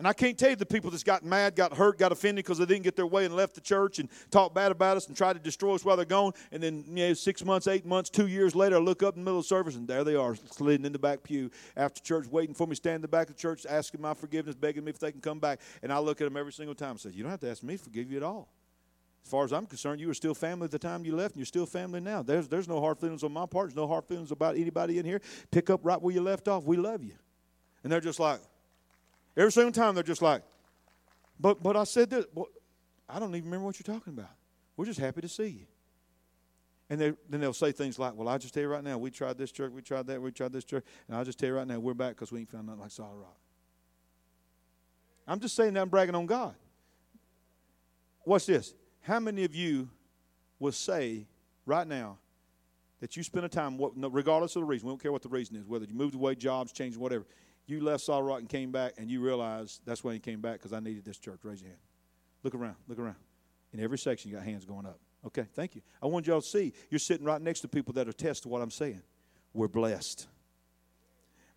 [0.00, 2.56] And I can't tell you the people that's got mad, got hurt, got offended because
[2.56, 5.14] they didn't get their way and left the church and talked bad about us and
[5.14, 6.32] tried to destroy us while they're gone.
[6.52, 9.20] And then, you know, six months, eight months, two years later, I look up in
[9.20, 12.26] the middle of service and there they are, sliding in the back pew after church,
[12.28, 14.88] waiting for me, standing in the back of the church, asking my forgiveness, begging me
[14.88, 15.60] if they can come back.
[15.82, 17.62] And I look at them every single time and say, You don't have to ask
[17.62, 18.48] me to forgive you at all.
[19.22, 21.40] As far as I'm concerned, you were still family at the time you left, and
[21.40, 22.22] you're still family now.
[22.22, 23.66] There's, there's no hard feelings on my part.
[23.66, 25.20] There's no hard feelings about anybody in here.
[25.50, 26.64] Pick up right where you left off.
[26.64, 27.12] We love you.
[27.82, 28.40] And they're just like,
[29.36, 30.42] every single time, they're just like,
[31.38, 32.26] but, but I said this.
[32.34, 32.48] Well,
[33.08, 34.30] I don't even remember what you're talking about.
[34.76, 35.66] We're just happy to see you.
[36.90, 39.38] And then they'll say things like, Well, I'll just tell you right now, we tried
[39.38, 41.66] this church, we tried that, we tried this church, and I'll just tell you right
[41.66, 43.38] now, we're back because we ain't found nothing like solid rock.
[45.28, 46.56] I'm just saying that I'm bragging on God.
[48.22, 48.74] What's this?
[49.02, 49.88] How many of you
[50.58, 51.26] will say
[51.64, 52.18] right now
[53.00, 55.56] that you spend a time, regardless of the reason, we don't care what the reason
[55.56, 57.24] is, whether you moved away, jobs, changed, whatever,
[57.70, 60.54] you left Solid Rock and came back, and you realized that's why you came back
[60.54, 61.40] because I needed this church.
[61.42, 61.80] Raise your hand.
[62.42, 62.76] Look around.
[62.88, 63.16] Look around.
[63.72, 64.98] In every section, you got hands going up.
[65.26, 65.82] Okay, thank you.
[66.02, 68.62] I want y'all to see you're sitting right next to people that attest to what
[68.62, 69.02] I'm saying.
[69.52, 70.26] We're blessed.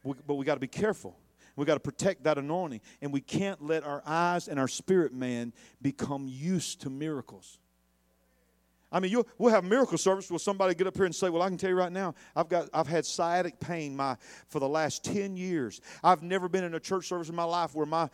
[0.04, 1.18] We, but we got to be careful.
[1.56, 5.14] We got to protect that anointing, and we can't let our eyes and our spirit
[5.14, 7.60] man become used to miracles.
[8.94, 11.42] I mean, you we'll have miracle service where somebody get up here and say, "Well,
[11.42, 14.16] I can tell you right now, I've got I've had sciatic pain my
[14.48, 15.82] for the last ten years.
[16.04, 18.08] I've never been in a church service in my life where my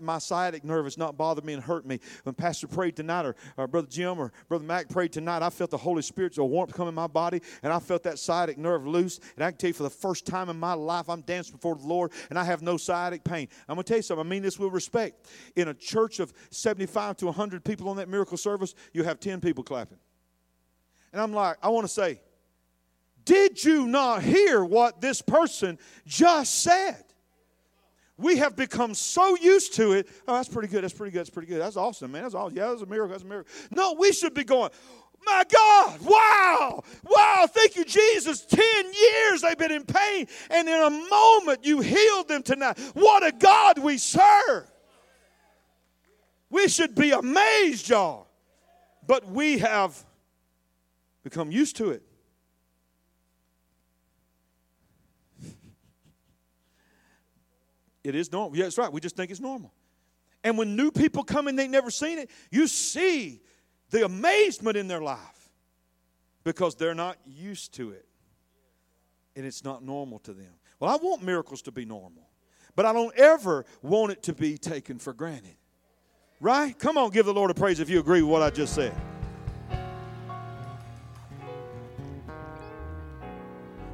[0.00, 1.98] my sciatic nerve has not bothered me and hurt me.
[2.22, 5.70] When Pastor prayed tonight, or, or Brother Jim or Brother Mac prayed tonight, I felt
[5.70, 9.18] the Holy Spirit's warmth come in my body, and I felt that sciatic nerve loose.
[9.34, 11.74] And I can tell you, for the first time in my life, I'm dancing before
[11.74, 13.48] the Lord, and I have no sciatic pain.
[13.68, 14.24] I'm gonna tell you something.
[14.24, 15.28] I mean this with respect.
[15.56, 19.40] In a church of 75 to 100 people on that miracle service, you have 10
[19.40, 19.98] people clapping.
[21.12, 22.20] And I'm like, I want to say,
[23.24, 27.04] did you not hear what this person just said?
[28.16, 30.08] We have become so used to it.
[30.28, 30.84] Oh, that's pretty good.
[30.84, 31.20] That's pretty good.
[31.20, 31.60] That's pretty good.
[31.60, 32.22] That's awesome, man.
[32.22, 32.56] That's awesome.
[32.56, 33.12] Yeah, that's a miracle.
[33.12, 33.50] That's a miracle.
[33.70, 34.70] No, we should be going,
[35.24, 38.44] my God, wow, wow, thank you, Jesus.
[38.46, 42.78] 10 years they've been in pain, and in a moment you healed them tonight.
[42.94, 44.70] What a God we serve.
[46.48, 48.28] We should be amazed, y'all.
[49.06, 50.04] But we have
[51.22, 52.02] become used to it.
[58.02, 58.56] It is normal.
[58.56, 58.90] Yeah, that's right.
[58.90, 59.74] We just think it's normal.
[60.42, 63.42] And when new people come in, they've never seen it, you see
[63.90, 65.50] the amazement in their life
[66.44, 68.06] because they're not used to it.
[69.36, 70.52] And it's not normal to them.
[70.78, 72.28] Well, I want miracles to be normal,
[72.74, 75.56] but I don't ever want it to be taken for granted.
[76.40, 76.76] Right?
[76.78, 78.94] Come on, give the Lord a praise if you agree with what I just said.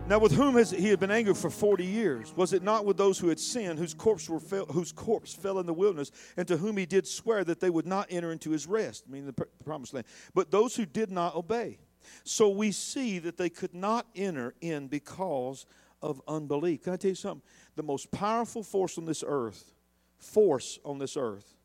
[0.08, 2.32] Now, with whom has he had been angry for forty years?
[2.36, 5.58] Was it not with those who had sinned, whose corpse were fell, whose corpse fell
[5.58, 8.50] in the wilderness, and to whom he did swear that they would not enter into
[8.50, 10.06] his rest, meaning the promised land?
[10.32, 11.78] But those who did not obey.
[12.22, 15.66] So we see that they could not enter in because
[16.00, 16.84] of unbelief.
[16.84, 17.42] Can I tell you something?
[17.74, 19.74] The most powerful force on this earth,
[20.18, 21.56] force on this earth,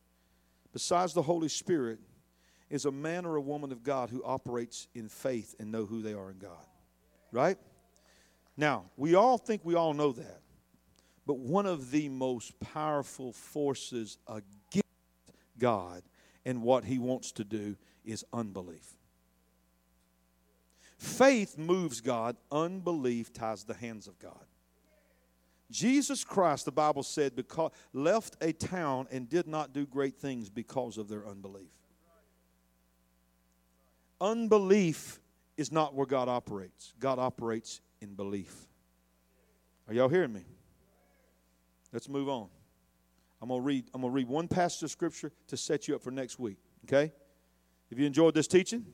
[0.74, 2.00] besides the Holy Spirit,
[2.72, 6.02] is a man or a woman of God who operates in faith and know who
[6.02, 6.66] they are in God.
[7.32, 7.60] Right?
[8.62, 10.42] Now, we all think we all know that.
[11.26, 14.86] But one of the most powerful forces against
[15.58, 16.04] God
[16.46, 18.86] and what he wants to do is unbelief.
[21.00, 24.46] Faith moves God, unbelief ties the hands of God.
[25.72, 30.52] Jesus Christ, the Bible said, because, left a town and did not do great things
[30.52, 31.74] because of their unbelief.
[34.20, 35.20] Unbelief
[35.58, 36.94] is not where God operates.
[37.00, 38.54] God operates in belief.
[39.88, 40.42] Are y'all hearing me?
[41.94, 42.48] Let's move on.
[43.42, 43.86] I'm gonna read.
[43.94, 46.58] I'm gonna read one passage of scripture to set you up for next week.
[46.86, 47.12] Okay?
[47.90, 48.86] Have you enjoyed this teaching?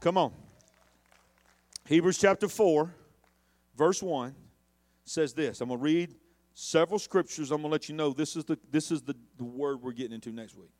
[0.00, 0.32] Come on.
[1.86, 2.94] Hebrews chapter four,
[3.76, 4.34] verse one,
[5.04, 5.60] says this.
[5.60, 6.14] I'm gonna read
[6.54, 7.50] several scriptures.
[7.50, 10.14] I'm gonna let you know this is the this is the, the word we're getting
[10.14, 10.70] into next week.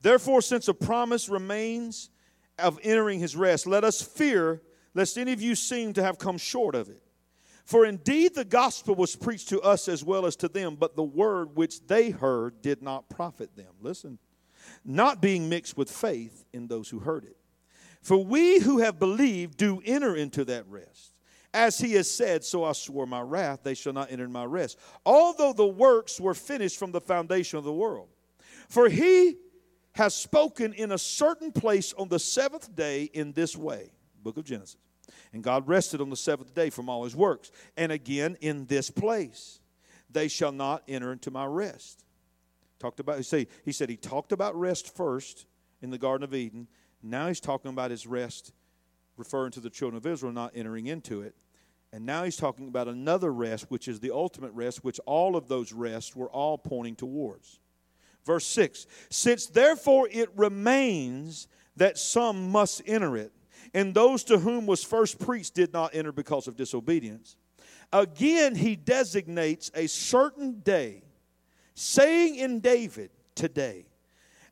[0.00, 2.10] Therefore, since a promise remains
[2.58, 4.62] of entering his rest, let us fear
[4.94, 7.02] lest any of you seem to have come short of it.
[7.64, 11.02] For indeed the gospel was preached to us as well as to them, but the
[11.02, 13.74] word which they heard did not profit them.
[13.82, 14.18] Listen,
[14.84, 17.36] not being mixed with faith in those who heard it.
[18.00, 21.12] For we who have believed do enter into that rest.
[21.52, 24.78] As he has said, so I swore my wrath, they shall not enter my rest.
[25.04, 28.08] Although the works were finished from the foundation of the world.
[28.68, 29.36] For he
[29.92, 33.90] has spoken in a certain place on the seventh day in this way.
[34.28, 34.76] Book of Genesis.
[35.32, 37.50] And God rested on the seventh day from all his works.
[37.76, 39.60] And again, in this place,
[40.10, 42.04] they shall not enter into my rest.
[42.78, 45.46] Talked about, see, he said he talked about rest first
[45.82, 46.68] in the Garden of Eden.
[47.02, 48.52] Now he's talking about his rest,
[49.16, 51.34] referring to the children of Israel not entering into it.
[51.92, 55.48] And now he's talking about another rest, which is the ultimate rest, which all of
[55.48, 57.60] those rests were all pointing towards.
[58.24, 63.32] Verse 6 Since therefore it remains that some must enter it,
[63.74, 67.36] and those to whom was first preached did not enter because of disobedience.
[67.92, 71.02] Again, he designates a certain day,
[71.74, 73.86] saying in David, Today.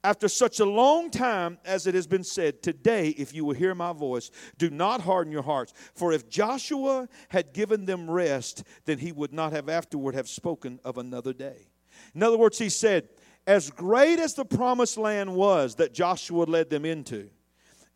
[0.04, 3.74] After such a long time as it has been said, Today, if you will hear
[3.74, 5.72] my voice, do not harden your hearts.
[5.96, 10.78] For if Joshua had given them rest, then he would not have afterward have spoken
[10.84, 11.66] of another day.
[12.14, 13.08] In other words, he said,
[13.48, 17.30] As great as the promised land was that Joshua led them into,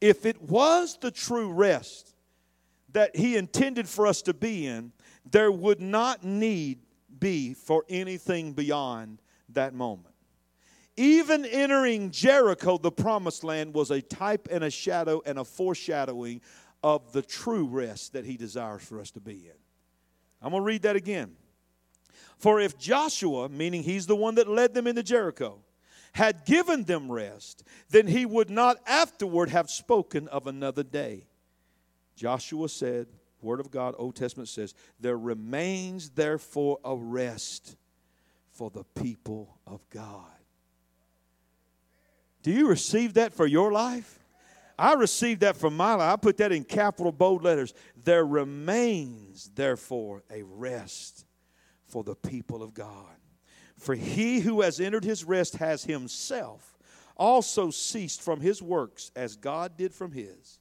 [0.01, 2.15] if it was the true rest
[2.93, 4.93] that He intended for us to be in,
[5.31, 6.81] there would not need
[7.19, 9.21] be for anything beyond
[9.51, 10.15] that moment.
[10.97, 16.41] Even entering Jericho, the promised land, was a type and a shadow and a foreshadowing
[16.83, 19.61] of the true rest that He desires for us to be in.
[20.43, 21.37] I'm going to read that again.
[22.39, 25.59] For if Joshua, meaning he's the one that led them into Jericho,
[26.13, 31.27] had given them rest, then he would not afterward have spoken of another day.
[32.17, 33.07] Joshua said,
[33.43, 37.77] Word of God, Old Testament says, There remains therefore a rest
[38.51, 40.27] for the people of God.
[42.43, 44.19] Do you receive that for your life?
[44.79, 46.13] I received that for my life.
[46.13, 47.75] I put that in capital bold letters.
[48.03, 51.27] There remains, therefore, a rest
[51.87, 53.20] for the people of God.
[53.81, 56.77] For he who has entered his rest has himself
[57.17, 60.61] also ceased from his works as God did from his.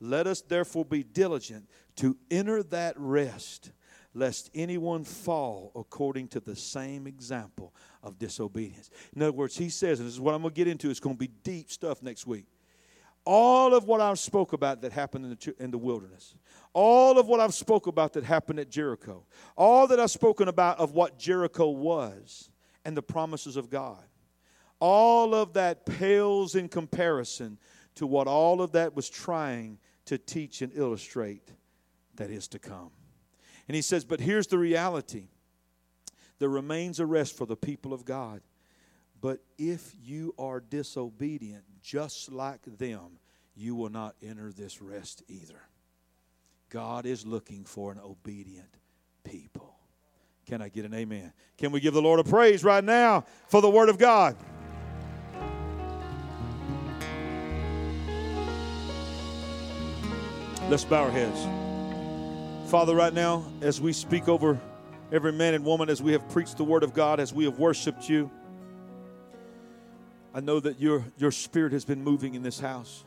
[0.00, 3.72] Let us therefore be diligent to enter that rest,
[4.14, 8.88] lest anyone fall according to the same example of disobedience.
[9.16, 11.00] In other words, he says, and this is what I'm going to get into, it's
[11.00, 12.46] going to be deep stuff next week.
[13.24, 16.36] All of what I've spoke about that happened in the, in the wilderness,
[16.72, 19.24] all of what I've spoke about that happened at Jericho,
[19.56, 22.49] all that I've spoken about of what Jericho was,
[22.84, 24.04] and the promises of God.
[24.78, 27.58] All of that pales in comparison
[27.96, 31.52] to what all of that was trying to teach and illustrate
[32.16, 32.90] that is to come.
[33.68, 35.28] And he says, But here's the reality
[36.38, 38.40] There remains a rest for the people of God.
[39.20, 43.18] But if you are disobedient, just like them,
[43.54, 45.60] you will not enter this rest either.
[46.70, 48.78] God is looking for an obedient
[49.24, 49.79] people.
[50.46, 51.32] Can I get an amen?
[51.58, 54.36] Can we give the Lord a praise right now for the Word of God?
[60.68, 62.70] Let's bow our heads.
[62.70, 64.60] Father, right now, as we speak over
[65.10, 67.58] every man and woman, as we have preached the Word of God, as we have
[67.58, 68.30] worshiped you,
[70.32, 73.04] I know that your, your Spirit has been moving in this house.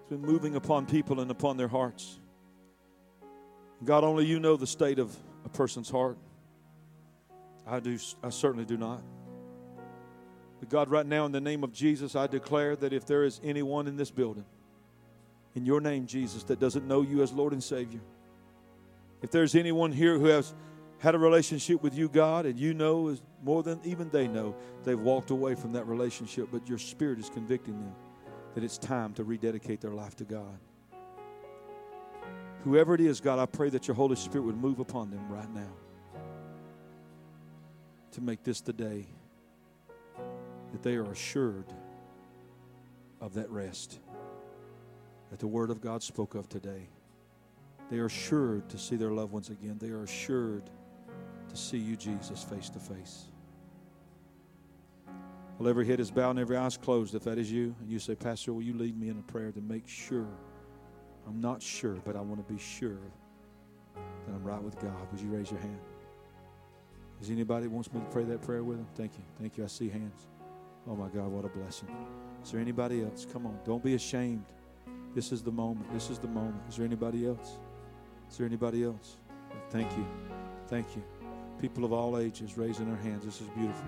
[0.00, 2.18] It's been moving upon people and upon their hearts.
[3.84, 6.16] God, only you know the state of a person's heart.
[7.68, 9.02] I do I certainly do not.
[10.60, 13.40] But God, right now in the name of Jesus, I declare that if there is
[13.44, 14.44] anyone in this building,
[15.54, 18.00] in your name, Jesus, that doesn't know you as Lord and Savior,
[19.22, 20.54] if there's anyone here who has
[20.98, 24.56] had a relationship with you, God, and you know is more than even they know,
[24.82, 27.94] they've walked away from that relationship, but your spirit is convicting them
[28.54, 30.58] that it's time to rededicate their life to God.
[32.64, 35.48] Whoever it is, God, I pray that your Holy Spirit would move upon them right
[35.54, 35.70] now
[38.12, 39.06] to make this the day
[40.72, 41.66] that they are assured
[43.20, 43.98] of that rest
[45.30, 46.88] that the Word of God spoke of today.
[47.90, 49.76] They are assured to see their loved ones again.
[49.78, 50.70] They are assured
[51.48, 53.24] to see you, Jesus, face to face.
[55.58, 57.14] Well, every head is bowed and every eye is closed.
[57.14, 59.50] If that is you, and you say, Pastor, will you lead me in a prayer
[59.50, 60.28] to make sure?
[61.26, 63.00] I'm not sure, but I want to be sure
[63.94, 64.94] that I'm right with God.
[65.10, 65.80] Would you raise your hand?
[67.20, 68.86] Is anybody wants me to pray that prayer with them?
[68.94, 69.24] Thank you.
[69.40, 69.64] Thank you.
[69.64, 70.26] I see hands.
[70.88, 71.88] Oh my God, what a blessing.
[72.42, 73.26] Is there anybody else?
[73.32, 73.58] Come on.
[73.64, 74.44] Don't be ashamed.
[75.14, 75.92] This is the moment.
[75.92, 76.62] This is the moment.
[76.68, 77.58] Is there anybody else?
[78.30, 79.16] Is there anybody else?
[79.70, 80.06] Thank you.
[80.68, 81.02] Thank you.
[81.60, 83.24] People of all ages raising their hands.
[83.24, 83.86] This is beautiful.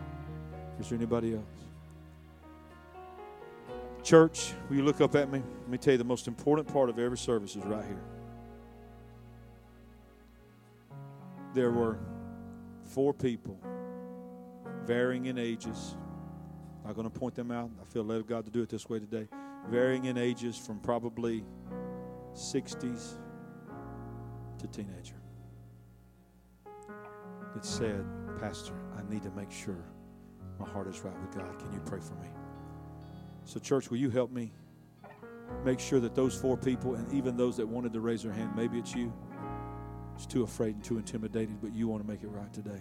[0.81, 1.45] Is there anybody else?
[4.03, 5.43] Church, will you look up at me?
[5.61, 8.03] Let me tell you the most important part of every service is right here.
[11.55, 11.99] There were
[12.91, 13.59] four people,
[14.85, 15.97] varying in ages.
[16.81, 17.71] I'm not going to point them out.
[17.81, 19.29] I feel led of God to do it this way today.
[19.69, 21.45] Varying in ages from probably
[22.35, 23.17] 60s
[24.59, 25.15] to teenager.
[27.55, 28.05] That said,
[28.39, 29.85] Pastor, I need to make sure
[30.59, 31.59] my heart is right with God.
[31.59, 32.29] Can you pray for me?
[33.45, 34.53] So, church, will you help me
[35.65, 38.53] make sure that those four people, and even those that wanted to raise their hand,
[38.57, 39.13] maybe it's you,
[40.21, 42.79] it's too afraid and too intimidated, but you want to make it right today.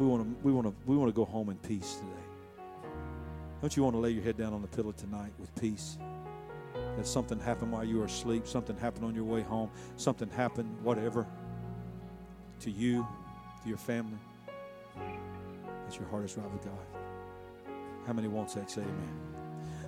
[0.00, 2.90] We want to, we want to, we want to go home in peace today.
[3.60, 5.96] Don't you want to lay your head down on the pillow tonight with peace?
[6.96, 10.76] That something happened while you were asleep, something happened on your way home, something happened,
[10.82, 11.24] whatever,
[12.62, 13.06] to you,
[13.62, 14.18] to your family,
[14.96, 17.74] that your heart is right with God.
[18.08, 18.72] How many wants that?
[18.72, 19.20] Say amen.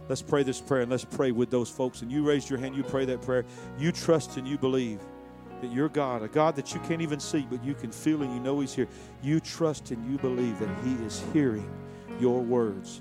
[0.09, 2.03] Let's pray this prayer and let's pray with those folks.
[2.03, 3.45] And you raised your hand, you pray that prayer.
[3.81, 5.01] You trust and you believe
[5.63, 8.35] that your God, a God that you can't even see, but you can feel and
[8.35, 8.89] you know He's here.
[9.23, 11.71] You trust and you believe that He is hearing
[12.21, 13.01] your words.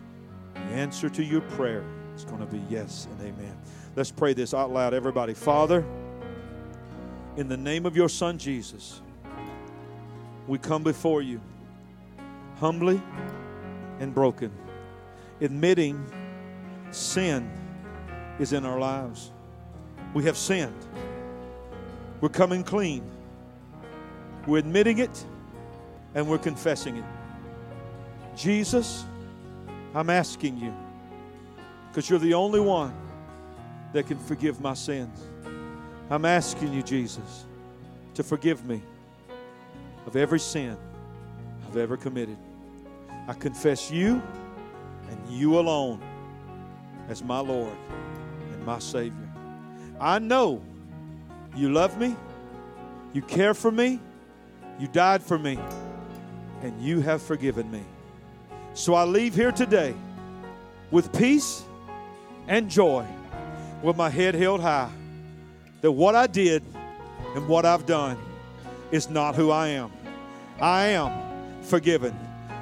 [0.53, 1.83] The answer to your prayer
[2.15, 3.57] is going to be yes and amen.
[3.95, 5.33] Let's pray this out loud, everybody.
[5.33, 5.83] Father,
[7.35, 9.01] in the name of your Son Jesus,
[10.47, 11.41] we come before you
[12.59, 13.01] humbly
[13.99, 14.51] and broken,
[15.41, 16.05] admitting
[16.91, 17.51] sin
[18.39, 19.31] is in our lives.
[20.13, 20.75] We have sinned.
[22.21, 23.03] We're coming clean.
[24.47, 25.25] We're admitting it
[26.15, 27.05] and we're confessing it.
[28.35, 29.03] Jesus,
[29.93, 30.73] I'm asking you,
[31.89, 32.93] because you're the only one
[33.93, 35.19] that can forgive my sins.
[36.09, 37.45] I'm asking you, Jesus,
[38.13, 38.81] to forgive me
[40.05, 40.77] of every sin
[41.67, 42.37] I've ever committed.
[43.27, 44.21] I confess you
[45.09, 46.01] and you alone
[47.09, 47.75] as my Lord
[48.53, 49.29] and my Savior.
[49.99, 50.61] I know
[51.55, 52.15] you love me,
[53.13, 53.99] you care for me,
[54.79, 55.59] you died for me,
[56.61, 57.83] and you have forgiven me.
[58.73, 59.93] So I leave here today
[60.91, 61.63] with peace
[62.47, 63.05] and joy,
[63.81, 64.89] with my head held high,
[65.81, 66.63] that what I did
[67.35, 68.17] and what I've done
[68.91, 69.91] is not who I am.
[70.59, 72.17] I am forgiven.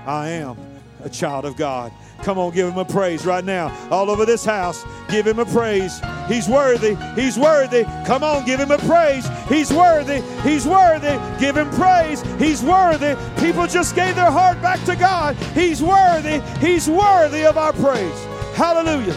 [0.06, 0.58] I am
[1.04, 1.92] a child of God.
[2.24, 3.76] Come on, give him a praise right now.
[3.90, 6.00] All over this house, give him a praise.
[6.28, 6.96] He's worthy.
[7.20, 7.86] He's worthy.
[8.06, 9.28] Come on, give him a praise.
[9.48, 10.22] He's worthy.
[10.42, 11.18] He's worthy.
[11.40, 12.22] Give him praise.
[12.38, 13.16] He's worthy.
[13.42, 15.36] People just gave their heart back to God.
[15.56, 16.40] He's worthy.
[16.60, 18.26] He's worthy of our praise.
[18.56, 19.14] Hallelujah.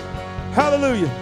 [0.55, 1.22] Hallelujah.